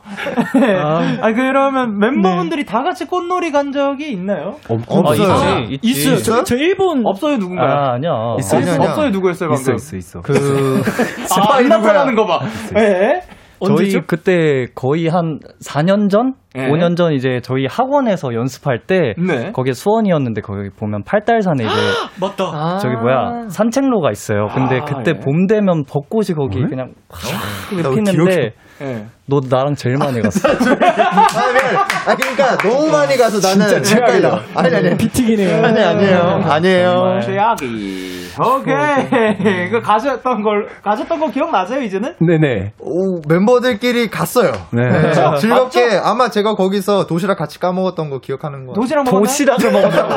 [0.61, 0.77] 네.
[0.77, 4.57] 아, 그러면 멤버분들이 다 같이 꽃놀이 간 적이 있나요?
[4.69, 5.33] 없어요.
[5.33, 6.13] 아, 있지, 있지.
[6.13, 6.17] 있어요.
[6.19, 7.07] 저, 저 일본.
[7.07, 7.69] 없어요, 누군가요?
[7.69, 8.11] 아, 아니야.
[8.39, 9.09] 있어요, 아니야, 없어요.
[9.11, 9.75] 누구였어요, 방금?
[9.77, 10.21] 있어, 있어, 있어.
[10.21, 10.83] 그,
[11.35, 12.41] 아, 안 나타나는 거 봐.
[12.77, 13.23] 예.
[13.65, 14.01] 저희?
[14.07, 16.35] 그때 거의 한 4년 전?
[16.57, 16.69] 네.
[16.71, 19.53] 5년 전 이제 저희 학원에서 연습할 때 네.
[19.53, 21.75] 거기에 수원이었는데 거기 보면 팔달산에 이제
[22.21, 22.79] 맞다.
[22.79, 24.47] 저기 뭐야 산책로가 있어요.
[24.55, 25.21] 근데 아, 그때 예.
[25.21, 28.53] 봄 되면 벚꽃이 거기 그냥 확나 기억이 피는데
[28.83, 29.07] 예.
[29.29, 30.49] 너 나랑 제일 많이 갔어.
[30.49, 32.11] 아.
[32.11, 34.39] 아, 그러니까 너무 많이 가서 나는 헷갈려.
[34.55, 34.97] 아니, 아니.
[34.97, 35.65] 비틱이네요.
[35.65, 36.21] 아니, 아니에요.
[36.45, 37.21] 아니에요.
[37.23, 38.27] 최악이.
[38.39, 39.71] 오케이.
[39.71, 42.15] 그 가셨던 걸, 가셨던 거 기억나세요, 이제는?
[42.21, 42.73] 네네.
[42.81, 44.53] 오, 멤버들끼리 갔어요.
[44.73, 44.83] 네.
[44.87, 48.73] 네, 즐겁게 아마 제가 거기서 도시락 같이 까먹었던 거 기억하는 거.
[48.75, 49.23] 도시락 먹었나요?
[49.25, 50.09] 도시락을 먹었다고?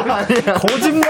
[0.68, 1.10] 거짓말.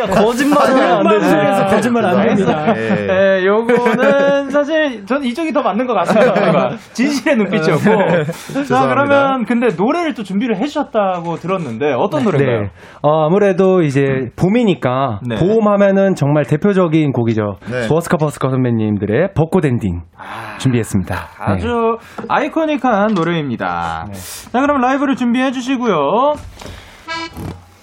[0.00, 1.74] 야 거짓말을 안 되지.
[1.74, 2.72] 거짓말 안 됩니다.
[2.72, 3.06] 네.
[3.06, 6.32] 네, 요거는 사실 전 이쪽이 더 맞는 것 같습니다.
[6.40, 7.82] 뭔가 진실의 눈빛이었고.
[7.82, 8.88] 자, 죄송합니다.
[8.88, 12.60] 그러면 근데 노래를 또 준비를 해주셨다고 들었는데 어떤 노래인가요?
[12.62, 12.68] 네.
[13.02, 14.02] 어, 아무래도 이제
[14.36, 15.36] 봄이니까 네.
[15.36, 17.56] 봄 하면은 정말 대표적인 곡이죠.
[17.70, 17.88] 네.
[17.88, 20.02] 버스커 버스커 선배님들의 벚꽃 엔딩
[20.58, 21.14] 준비했습니다.
[21.14, 21.20] 네.
[21.38, 21.96] 아주
[22.28, 23.95] 아이코닉한 노래입니다.
[24.52, 26.34] 자, 그럼 라이브를 준비해 주시고요.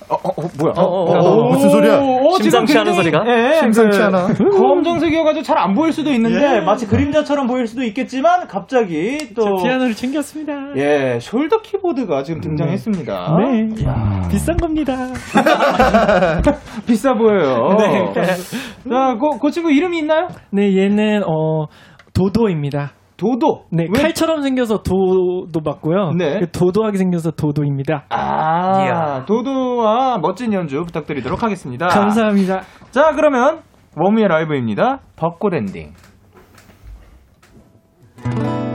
[0.10, 0.74] 어, 어, 어, 뭐야?
[0.76, 1.98] 어, 어, 어, 무슨 소리야?
[1.98, 3.24] 오, 지금 심상치 않은 소리가?
[3.26, 4.28] 예, 심상치 그 않아.
[4.34, 10.54] 검정색이어가지고 잘 안 보일 수도 있는데 마치 그림자처럼 보일 수도 있겠지만 갑자기 또 피아노를 챙겼습니다.
[10.76, 13.38] 예 숄더 키보드가 지금 등장했습니다.
[13.40, 13.86] 네.
[14.30, 14.94] 비싼 겁니다.
[16.86, 17.76] 비싸 보여요.
[17.80, 18.14] 네.
[18.14, 20.28] 자, 그, 그 친구 이름이 있나요?
[20.52, 21.68] 네, 얘는 어
[22.14, 22.92] 도도입니다.
[23.24, 23.64] 도도.
[23.72, 26.12] 네, 왜- 칼처럼 생겨서 도도 맞고요.
[26.18, 26.40] 네.
[26.40, 28.06] 그 도도하게 생겨서 도도입니다.
[28.10, 31.88] 아, 도도와 멋진 연주 부탁드리도록 하겠습니다.
[31.88, 32.62] 감사합니다.
[32.92, 33.62] 자, 그러면
[33.96, 35.00] 워미의 라이브입니다.
[35.16, 35.92] 벚꽃 엔딩.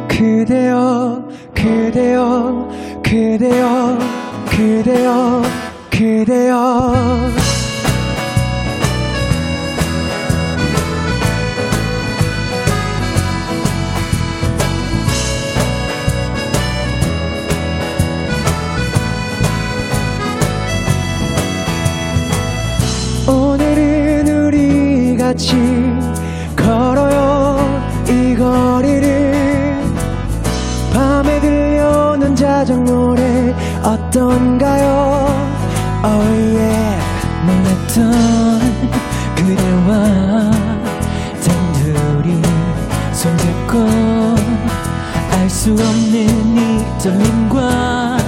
[0.08, 2.68] 그대여 그대여
[3.04, 3.98] 그대여
[4.50, 5.42] 그대여
[5.90, 7.28] 그대여
[25.38, 25.54] 같이
[26.56, 27.58] 걸어요.
[28.08, 29.80] 이 거리를
[30.92, 35.28] 밤에 들려오는 자작 노래 어떤가요?
[36.02, 37.02] Oh yeah.
[37.46, 38.60] 몰랐던
[39.36, 40.50] 그대와
[41.44, 42.42] 단둘이
[43.12, 43.78] 손잡고
[45.38, 48.18] 알 수 없는 이 떨림과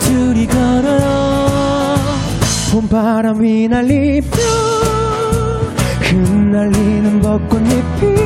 [0.00, 1.96] 둘이 걸어요.
[2.70, 4.47] 봄바람 휘날리며
[6.58, 8.18] 흩날리는 벚꽃잎이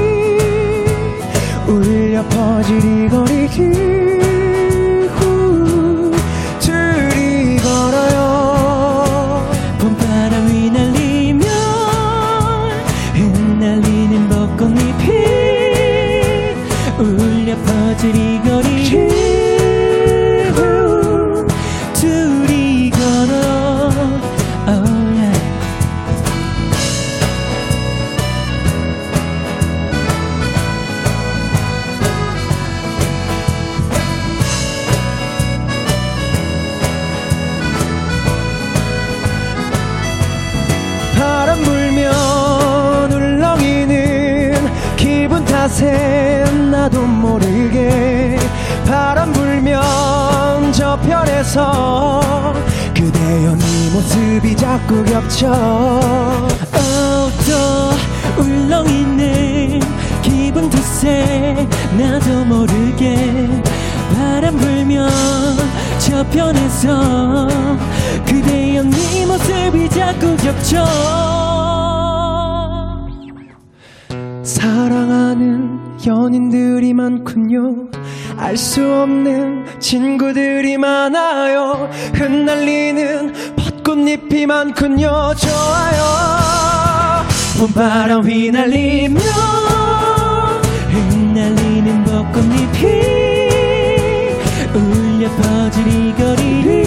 [1.69, 3.11] 울려 거리를
[51.53, 52.55] 저편에서
[52.95, 55.51] 그대여 네 모습이 자꾸 겹쳐.
[57.47, 59.81] 또 울렁이는
[60.23, 63.49] 기분 탓에 나도 모르게
[64.17, 65.11] 바람 불면
[65.99, 67.49] 저편에서
[68.25, 71.62] 그대여 네 모습이 자꾸 겹쳐
[76.07, 77.89] 연인들이 많군요.
[78.37, 81.89] 알 수 없는 친구들이 많아요.
[82.15, 85.35] 흩날리는 벚꽃잎이 많군요.
[85.37, 86.03] 좋아요.
[87.59, 89.21] 봄바람 휘날리며
[90.91, 93.03] 흩날리는 벚꽃잎이
[94.75, 96.83] 울려 퍼질 이 거리를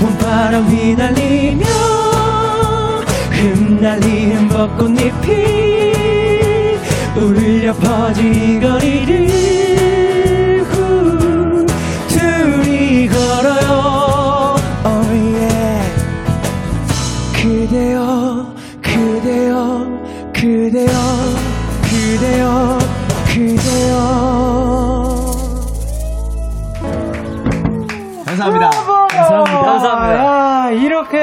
[0.00, 1.17] 봄바람 휘날리
[4.58, 5.14] 벚꽃잎이
[7.14, 8.97] 울려 퍼진 이 거리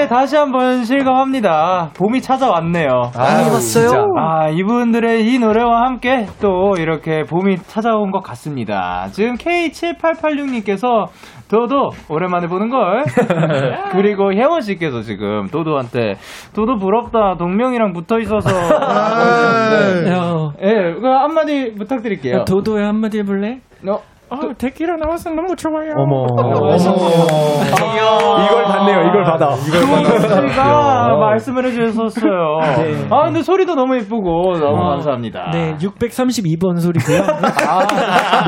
[0.08, 1.92] 다시 한번 실감합니다.
[1.98, 2.88] 봄이 찾아왔네요.
[3.16, 3.88] 많이 왔어요.
[3.88, 4.04] 진짜.
[4.18, 9.08] 아, 이분들의 이 노래와 함께 또 이렇게 봄이 찾아온 것 같습니다.
[9.12, 11.08] 지금 K7886님께서
[11.50, 13.04] 도도 오랜만에 보는 걸.
[13.92, 16.16] 그리고 혜원 씨께서 지금 도도한테
[16.56, 18.50] 도도 부럽다 동명이랑 붙어 있어서.
[18.50, 20.12] 네.
[20.12, 22.40] 야, 예, 그 한마디 부탁드릴게요.
[22.40, 23.60] 야, 도도야 한마디 해볼래?
[23.88, 24.00] 어,
[24.30, 25.92] 아, 데키라 나와서 너무 좋아요.
[25.96, 26.26] 어머.
[28.44, 29.50] 이걸 받네요, 이걸 받아.
[29.68, 29.86] 이걸
[30.20, 32.60] 씨가 말씀을 해주셨어요.
[32.82, 33.08] 네.
[33.10, 35.50] 아, 근데 소리도 너무 예쁘고 너무 어, 감사합니다.
[35.52, 37.22] 네, 632번 소리고요.
[37.68, 37.86] 아,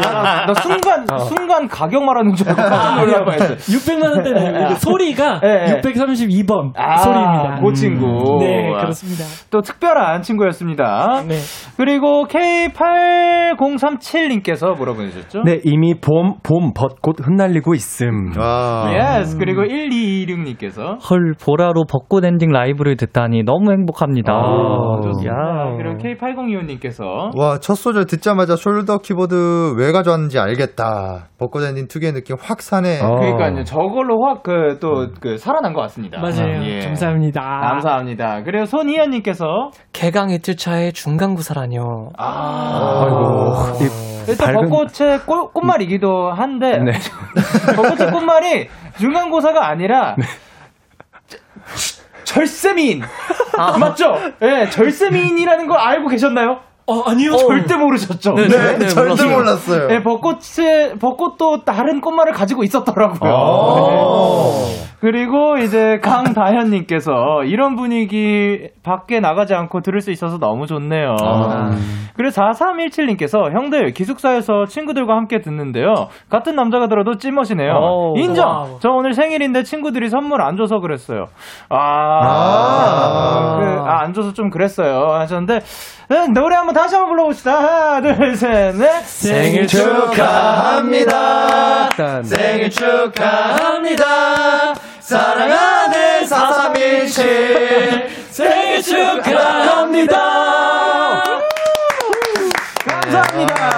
[0.01, 1.17] 나, 나 순간, 어.
[1.19, 3.57] 순간 가격 말하는 줄 알고 깜짝 놀랄 뻔했어요.
[3.57, 5.81] 600만 원대는 소리가 네.
[5.81, 7.59] 632번 아, 소리입니다.
[7.63, 8.37] 그 친구.
[8.39, 9.23] 네, 아, 그렇습니다.
[9.51, 11.23] 또 특별한 친구였습니다.
[11.27, 11.35] 네.
[11.77, 15.43] 그리고 K8037님께서 뭐라 보내주셨죠?
[15.43, 18.31] 네, 이미 봄, 봄, 벚꽃 흩날리고 있음.
[18.37, 19.19] 와.
[19.19, 19.37] Yes.
[19.37, 24.33] 그리고 1226님께서 헐, 보라로 벚꽃 엔딩 라이브를 듣다니 너무 행복합니다.
[24.33, 25.31] 아, 좋습니다.
[25.33, 25.75] 야.
[25.77, 31.27] 그리고 K8025님께서 와, 첫 소절 듣자마자 숄더 키보드 왜 가져왔는지 알겠다.
[31.37, 32.99] 벚꽃 엔딩 특유의 느낌 확 사네.
[33.01, 33.15] 어.
[33.15, 33.63] 그러니까요.
[33.63, 36.19] 저걸로 확 그 또 그 살아난 것 같습니다.
[36.19, 36.63] 맞아요.
[36.63, 36.79] 예.
[36.79, 37.41] 감사합니다.
[37.41, 38.43] 감사합니다.
[38.43, 39.45] 그리고 손희연님께서
[39.93, 42.09] 개강 이틀차의 중간고사라뇨.
[42.17, 44.06] 아, 아이고.
[44.27, 46.91] 이 일단 밝은- 벚꽃의 꽃, 꽃말이기도 한데 네.
[47.75, 48.69] 벚꽃의 꽃말이
[48.99, 50.15] 중간고사가 아니라
[52.23, 53.03] 절세미인
[53.79, 54.17] 맞죠?
[54.41, 56.59] 예, 절세미인이라는 걸 알고 계셨나요?
[56.89, 57.35] 어, 아니요.
[57.35, 58.33] 절대 모르셨죠?
[58.35, 59.37] 네, 네, 네, 절대 몰랐어요.
[59.37, 59.87] 몰랐어요.
[59.91, 63.29] 예, 벚꽃의 벚꽃도 다른 꽃말을 가지고 있었더라고요.
[63.29, 64.87] 네.
[64.99, 71.15] 그리고 이제 강다현님께서 이런 분위기 밖에 나가지 않고 들을 수 있어서 너무 좋네요.
[72.15, 76.07] 그리고 4317님께서 형들 기숙사에서 친구들과 함께 듣는데요.
[76.29, 77.73] 같은 남자가 들어도 찐멋이네요.
[77.73, 78.47] 오, 인정.
[78.47, 78.79] Wow.
[78.79, 81.25] 저 오늘 생일인데 친구들이 선물 안 줘서 그랬어요.
[81.69, 83.57] 아, 아.
[83.59, 85.13] 그, 아, 안 줘서 좀 그랬어요.
[85.13, 85.59] 하셨는데
[86.09, 87.95] 네, 노래 한번 다시 한번 불러봅시다.
[87.95, 89.03] 하나, 둘, 셋, 넷.
[89.03, 91.09] 생일 축하합니다.
[92.23, 94.05] 생일 축하합니다.
[94.99, 100.17] 사랑하는 4317 생일 축하합니다.
[102.85, 103.76] 감사합니다.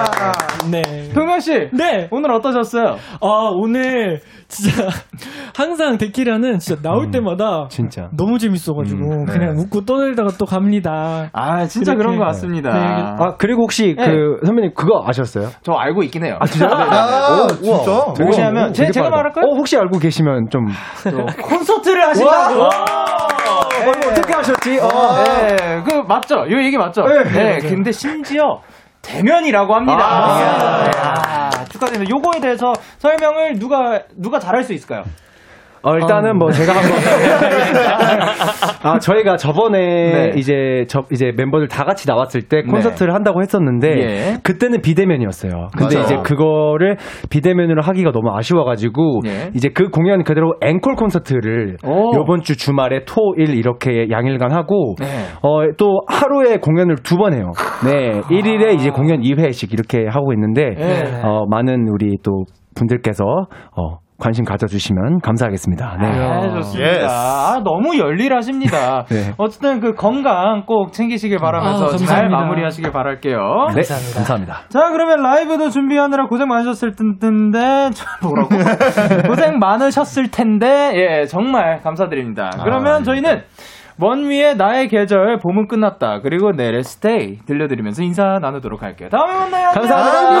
[0.70, 0.82] 네.
[1.14, 2.08] 동현 씨, 네.
[2.10, 2.96] 오늘 어떠셨어요?
[3.20, 4.88] 아, 오늘 진짜
[5.56, 8.08] 항상 데키라는 진짜 나올 때마다 진짜.
[8.16, 11.28] 너무 재밌어가지고 그냥 웃고 떠들다가 또 갑니다.
[11.32, 11.94] 아, 진짜.
[11.94, 12.70] 그런 것 같습니다.
[12.72, 12.78] 네.
[13.24, 14.04] 아, 그리고 혹시 네.
[14.06, 15.48] 그 선배님 그거 아셨어요?
[15.62, 16.36] 저 알고 있긴 해요.
[16.40, 16.70] 아, 진짜요?
[16.72, 18.24] 아, 진짜?
[18.24, 19.16] 뭐냐면 제- 되게 제가 빠르다.
[19.16, 19.44] 말할까요?
[19.46, 20.66] 어, 혹시 알고 계시면 좀
[21.42, 22.62] 콘서트를 하신다고.
[22.62, 22.68] 어,
[24.10, 24.78] 어떻게 하셨지?
[24.80, 24.88] 어.
[25.24, 26.44] 네, 그 맞죠?
[26.48, 27.02] 이 얘기 맞죠?
[27.04, 28.60] 네, 네, 근데 심지어
[29.02, 29.98] 대면이라고 합니다.
[30.00, 31.50] 아.
[31.52, 32.10] 아, 축하드립니다.
[32.10, 35.04] 요거에 대해서 설명을 누가 누가 잘할 수 있을까요?
[35.82, 36.90] 어, 일단은 뭐 제가 한번
[38.82, 40.32] 아 저희가 저번에 네.
[40.36, 44.36] 이제 저 이제 멤버들 다 같이 나왔을 때 콘서트를 한다고 했었는데 예.
[44.42, 45.68] 그때는 비대면이었어요.
[45.76, 46.04] 근데 맞아요.
[46.04, 46.96] 이제 그거를
[47.30, 49.50] 비대면으로 하기가 너무 아쉬워가지고 예.
[49.54, 52.12] 이제 그 공연 그대로 앵콜 콘서트를 오.
[52.16, 55.06] 요번 주 주말에 토 일 이렇게 양일간 하고 네.
[55.42, 57.52] 어또 하루에 공연을 두 번 해요.
[57.84, 61.20] 네, 1일에 이제 공연 2회씩 이렇게 하고 있는데 네.
[61.22, 63.24] 어 많은 우리 또 분들께서
[63.76, 65.96] 어 관심 가져주시면 감사하겠습니다.
[66.00, 66.10] 네.
[66.10, 66.90] 네, 좋습니다.
[66.90, 67.06] Yes.
[67.08, 69.04] 아, 너무 열일하십니다.
[69.10, 69.32] 네.
[69.38, 72.36] 어쨌든 그 건강 꼭 챙기시길 바라면서 아, 잘 감사합니다.
[72.38, 73.38] 마무리하시길 바랄게요.
[73.74, 73.80] 네,
[74.14, 74.60] 감사합니다.
[74.68, 77.58] 자, 그러면 라이브도 준비하느라 고생 많으셨을 텐데,
[77.94, 78.50] 저 뭐라고?
[79.26, 82.50] 고생 많으셨을 텐데, 예, 정말 감사드립니다.
[82.62, 83.42] 그러면 저희는
[83.96, 86.20] 먼 위에 나의 계절, 봄은 끝났다.
[86.22, 89.08] 그리고 내래 스테이 들려드리면서 인사 나누도록 할게요.
[89.10, 89.70] 다음에 만나요.
[89.74, 90.40] 감사합니다.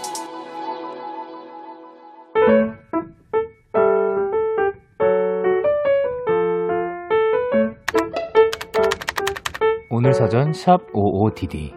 [9.93, 11.73] 오늘 사전 샵 55DD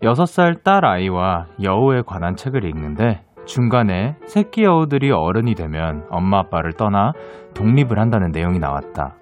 [0.00, 7.12] 6살 딸 아이와 여우에 관한 책을 읽는데 중간에 새끼 여우들이 어른이 되면 엄마 아빠를 떠나
[7.54, 9.16] 독립을 한다는 내용이 나왔다.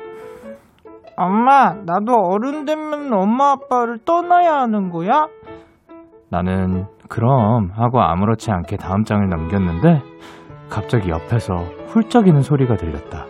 [1.17, 5.27] 엄마, 나도 어른 되면 엄마 아빠를 떠나야 하는 거야?
[6.31, 10.03] 나는 그럼 하고 아무렇지 않게 다음 장을 넘겼는데
[10.71, 13.27] 갑자기 옆에서 훌쩍이는 소리가 들렸다.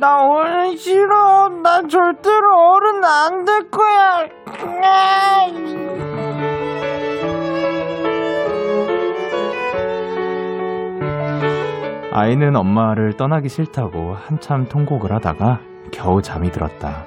[0.00, 1.48] 나 어른 싫어.
[1.62, 4.28] 나 절대로 어른 안 될 거야.
[12.12, 15.60] 아이는 엄마를 떠나기 싫다고 한참 통곡을 하다가
[15.92, 17.04] 겨우 잠이 들었다.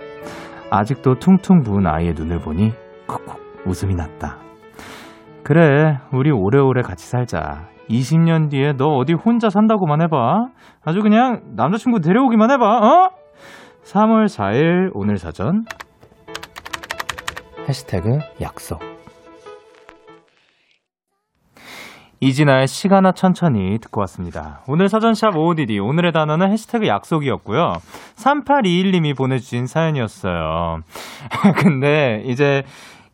[0.69, 2.71] 아직도 퉁퉁 부은 아이의 눈을 보니
[3.07, 4.37] 콕콕 웃음이 났다.
[5.43, 7.70] 그래, 우리 오래오래 같이 살자.
[7.91, 10.47] 20년 뒤에 너 어디 혼자 산다고만 해봐.
[10.83, 13.09] 아주 그냥 남자친구 데려오기만 해봐, 어?
[13.83, 15.65] 3월 4일 오늘 사전.
[17.67, 18.79] 해시태그 약속.
[22.23, 24.61] 이진아의 시간아 천천히 듣고 왔습니다.
[24.67, 27.73] 오늘 사전샵 OODD 오늘의 단어는 해시태그 약속이었고요.
[28.15, 30.81] 3821님이 보내주신 사연이었어요.
[31.57, 32.61] 근데 이제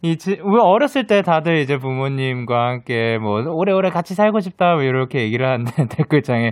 [0.08, 4.84] 이 지, 우리 어렸을 때 다들 이제 부모님과 함께 뭐 오래오래 같이 살고 싶다 뭐
[4.84, 6.52] 이렇게 얘기를 하는데 댓글창에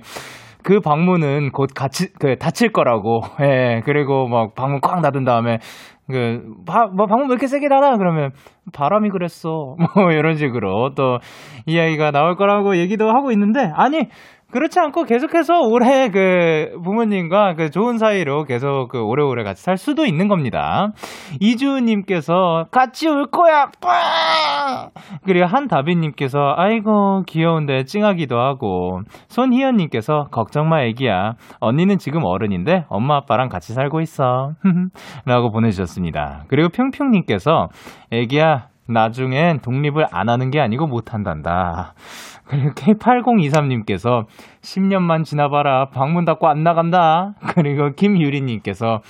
[0.64, 5.60] 그 방문은 곧 같이 그 닫힐 거라고 예 그리고 막 방문 꽉 닫은 다음에
[6.08, 7.98] 그, 바, 뭐, 방문 왜 이렇게 세게 닫아?
[7.98, 8.30] 그러면,
[8.74, 9.76] 바람이 그랬어.
[9.96, 11.18] 뭐, 이런 식으로 또,
[11.66, 14.08] 이야기가 나올 거라고 얘기도 하고 있는데, 아니,
[14.52, 20.06] 그렇지 않고 계속해서 올해 그 부모님과 그 좋은 사이로 계속 그 오래오래 같이 살 수도
[20.06, 20.92] 있는 겁니다.
[21.40, 23.66] 이주님께서 같이 울 거야!
[23.82, 24.90] 빵!
[25.26, 33.50] 그리고 한다비님께서 아이고 귀여운데 찡하기도 하고 손희연님께서 걱정 마 애기야 언니는 지금 어른인데 엄마 아빠랑
[33.50, 34.52] 같이 살고 있어
[35.26, 36.46] 라고 보내주셨습니다.
[36.48, 37.68] 그리고 평평님께서
[38.12, 41.94] 애기야 나중엔 독립을 안 하는 게 아니고 못 한단다.
[42.48, 44.26] 그리고 K8023님께서
[44.62, 45.90] 10년만 지나봐라.
[45.90, 47.34] 방문 닫고 안 나간다.
[47.56, 49.02] 그리고 김유리님께서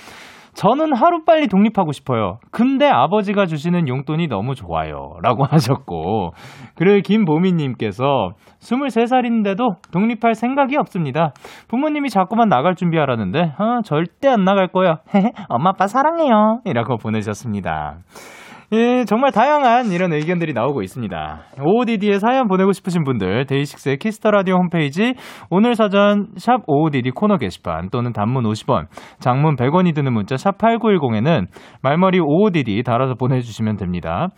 [0.56, 2.38] 저는 하루빨리 독립하고 싶어요.
[2.50, 5.18] 근데 아버지가 주시는 용돈이 너무 좋아요.
[5.22, 6.32] 라고 하셨고.
[6.76, 8.30] 그리고 김보미님께서
[8.60, 11.34] 23살인데도 독립할 생각이 없습니다.
[11.68, 15.00] 부모님이 자꾸만 나갈 준비하라는데, 어, 절대 안 나갈 거야.
[15.50, 16.60] 엄마 아빠 사랑해요.
[16.64, 17.98] 이라고 보내셨습니다.
[18.72, 21.40] 예, 정말 다양한 이런 의견들이 나오고 있습니다.
[21.64, 25.14] OODD에 사연 보내고 싶으신 분들, DAY6의 Kiss the Radio 홈페이지,
[25.50, 28.86] 오늘 사전 샵 OODD 코너 게시판 또는 단문 50원,
[29.20, 31.46] 장문 100원이 드는 문자 샵 8910에는
[31.82, 34.28] 말머리 OODD 달아서 보내주시면 됩니다.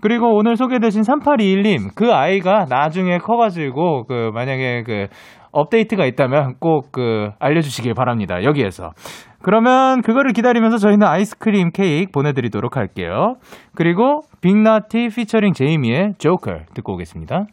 [0.00, 5.06] 그리고 오늘 소개되신 3821님, 그 아이가 나중에 커가지고, 그, 만약에 그,
[5.52, 8.42] 업데이트가 있다면 꼭 그 알려주시길 바랍니다.
[8.42, 8.92] 여기에서.
[9.46, 13.36] 그러면 그거를 기다리면서 저희는 아이스크림 케이크 보내드리도록 할게요.
[13.76, 17.44] 그리고 빅나티 피처링 제이미의 조커 듣고 오겠습니다.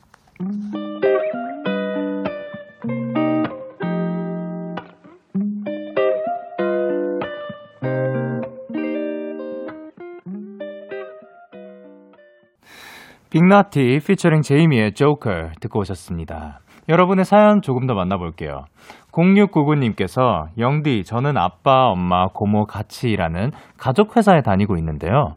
[13.29, 16.59] 빅나티 피처링 제이미의 조커 듣고 오셨습니다.
[16.89, 18.65] 여러분의 사연 조금 더 만나볼게요.
[19.11, 25.35] 0699님께서 영디, 저는 아빠, 엄마, 고모 같이 일하는 가족회사에 다니고 있는데요.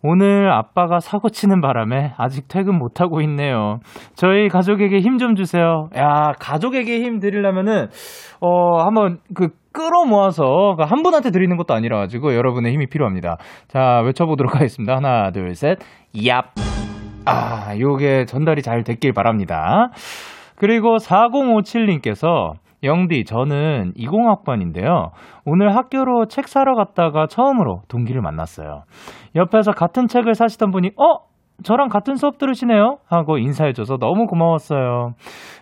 [0.00, 3.80] 오늘 아빠가 사고 치는 바람에 아직 퇴근 못 하고 있네요.
[4.14, 5.88] 저희 가족에게 힘 좀 주세요.
[5.96, 7.88] 야, 가족에게 힘 드리려면은,
[8.40, 13.38] 어, 한번 그 끌어 모아서 한 분한테 드리는 것도 아니라 가지고 여러분의 힘이 필요합니다.
[13.66, 14.94] 자, 외쳐 보도록 하겠습니다.
[14.96, 15.78] 하나, 둘, 셋.
[16.14, 16.44] 얍.
[17.26, 19.90] 아, 요게 전달이 잘 됐길 바랍니다.
[20.58, 25.10] 그리고 4057님께서 영디, 저는 20학번인데요.
[25.44, 28.82] 오늘 학교로 책 사러 갔다가 처음으로 동기를 만났어요.
[29.36, 31.28] 옆에서 같은 책을 사시던 분이, 어?
[31.64, 32.98] 저랑 같은 수업 들으시네요?
[33.08, 35.14] 하고 인사해줘서 너무 고마웠어요.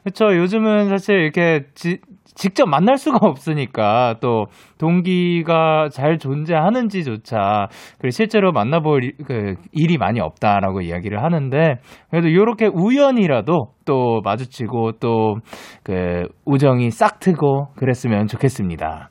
[0.05, 0.27] 그쵸.
[0.27, 2.01] 요즘은 사실 이렇게 지,
[2.37, 4.47] 직접 만날 수가 없으니까 또
[4.79, 7.67] 동기가 잘 존재하는지조차
[7.99, 11.79] 그 실제로 만나볼 그 일이 많이 없다라고 이야기를 하는데
[12.11, 15.37] 그래도 이렇게 우연이라도 또 마주치고 또
[15.83, 19.11] 그 우정이 싹 트고 그랬으면 좋겠습니다.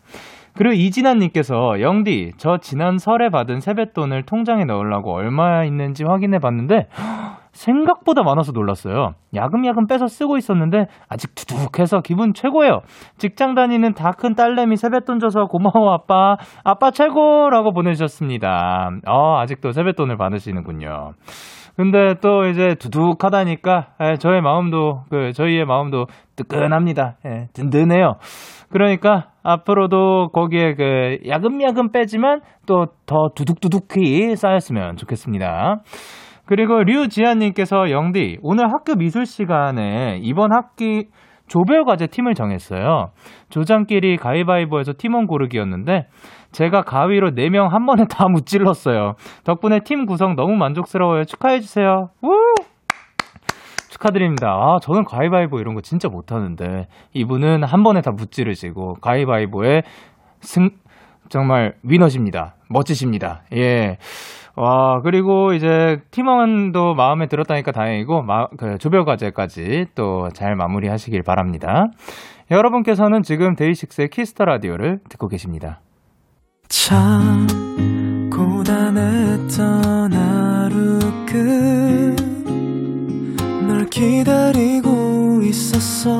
[0.58, 6.88] 그리고 이진아님께서 영디 저 지난 설에 받은 세뱃돈을 통장에 넣으려고 얼마 있는지 확인해 봤는데
[7.56, 9.14] 생각보다 많아서 놀랐어요.
[9.34, 12.82] 야금야금 빼서 쓰고 있었는데 아직 두둑해서 기분 최고예요.
[13.18, 16.38] 직장 다니는 다 큰 딸내미 세뱃돈 줘서 고마워 아빠.
[16.64, 18.90] 아빠 최고라고 보내주셨습니다.
[19.08, 21.12] 어, 아직도 세뱃돈을 받으시는군요.
[21.76, 26.06] 근데 또 이제 두둑하다니까 에, 저의 마음도 그 저희의 마음도
[26.38, 27.16] 뜨끈합니다.
[27.26, 28.14] 예, 든든해요.
[28.72, 35.82] 그러니까 앞으로도 거기에 그 야금야금 빼지만 또 더 두둑두둑히 쌓였으면 좋겠습니다.
[36.46, 41.08] 그리고 류지아님께서 영디, 오늘 학교 미술 시간에 이번 학기
[41.48, 43.12] 조별 과제 팀을 정했어요.
[43.50, 46.08] 조장끼리 가위바위보에서 팀원 고르기였는데,
[46.52, 49.14] 제가 가위로 4명 한 번에 다 무찔렀어요.
[49.44, 51.26] 덕분에 팀 구성 너무 만족스러워요.
[51.26, 52.10] 축하해 주세요.
[52.22, 52.32] 우!
[53.90, 54.48] 축하드립니다.
[54.50, 59.84] 아, 저는 가위바위보 이런 거 진짜 못 하는데, 이분은 한 번에 다 무찌르시고, 가위바위보에
[60.42, 60.70] 승,
[61.30, 62.56] 정말 위너십니다.
[62.70, 63.44] 멋지십니다.
[63.54, 63.98] 예.
[64.58, 71.24] 와, 그리고 이제 팀원도 마음에 들었다니까 다행이고, 마, 그 조별 과제까지 또 잘 마무리 하시길
[71.24, 71.88] 바랍니다.
[72.52, 75.82] 여러분께서는 지금 DAY6의 Kiss the Radio를 듣고 계십니다.
[76.70, 77.48] 참
[78.32, 81.00] 고단했던 하루
[83.56, 86.12] 끝 널 기다리고 있었어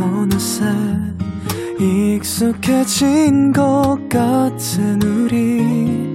[0.00, 0.64] 어느새
[1.80, 6.14] 익숙해진 것 같은 우리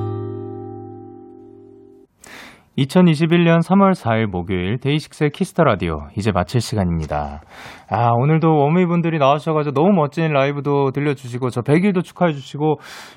[2.81, 7.41] 2021년 3월 4일 목요일 DAY6의 Kiss the Radio 이제 마칠 시간입니다.
[7.89, 12.75] 아 오늘도 원위 분들이 나와주셔 가지고 너무 멋진 라이브도 들려주시고 저 100일도 축하해 주시고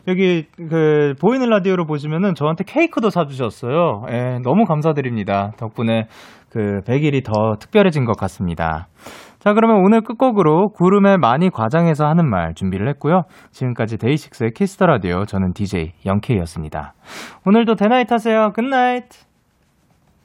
[0.08, 4.04] 여기 그 보이는 라디오로 보시면은 저한테 케이크도 사 주셨어요.
[4.10, 5.52] 예, 너무 감사드립니다.
[5.56, 6.06] 덕분에
[6.50, 8.88] 그 100일이 더 특별해진 것 같습니다.
[9.40, 13.22] 자, 그러면 오늘 끝곡으로 구름에 많이 과장해서 하는 말 준비를 했고요.
[13.50, 16.94] 지금까지 데이식스의 Kiss the Radio 저는 DJ 영케이였습니다.
[17.44, 18.52] 오늘도 데나잇 하세요.
[18.54, 19.33] Good night.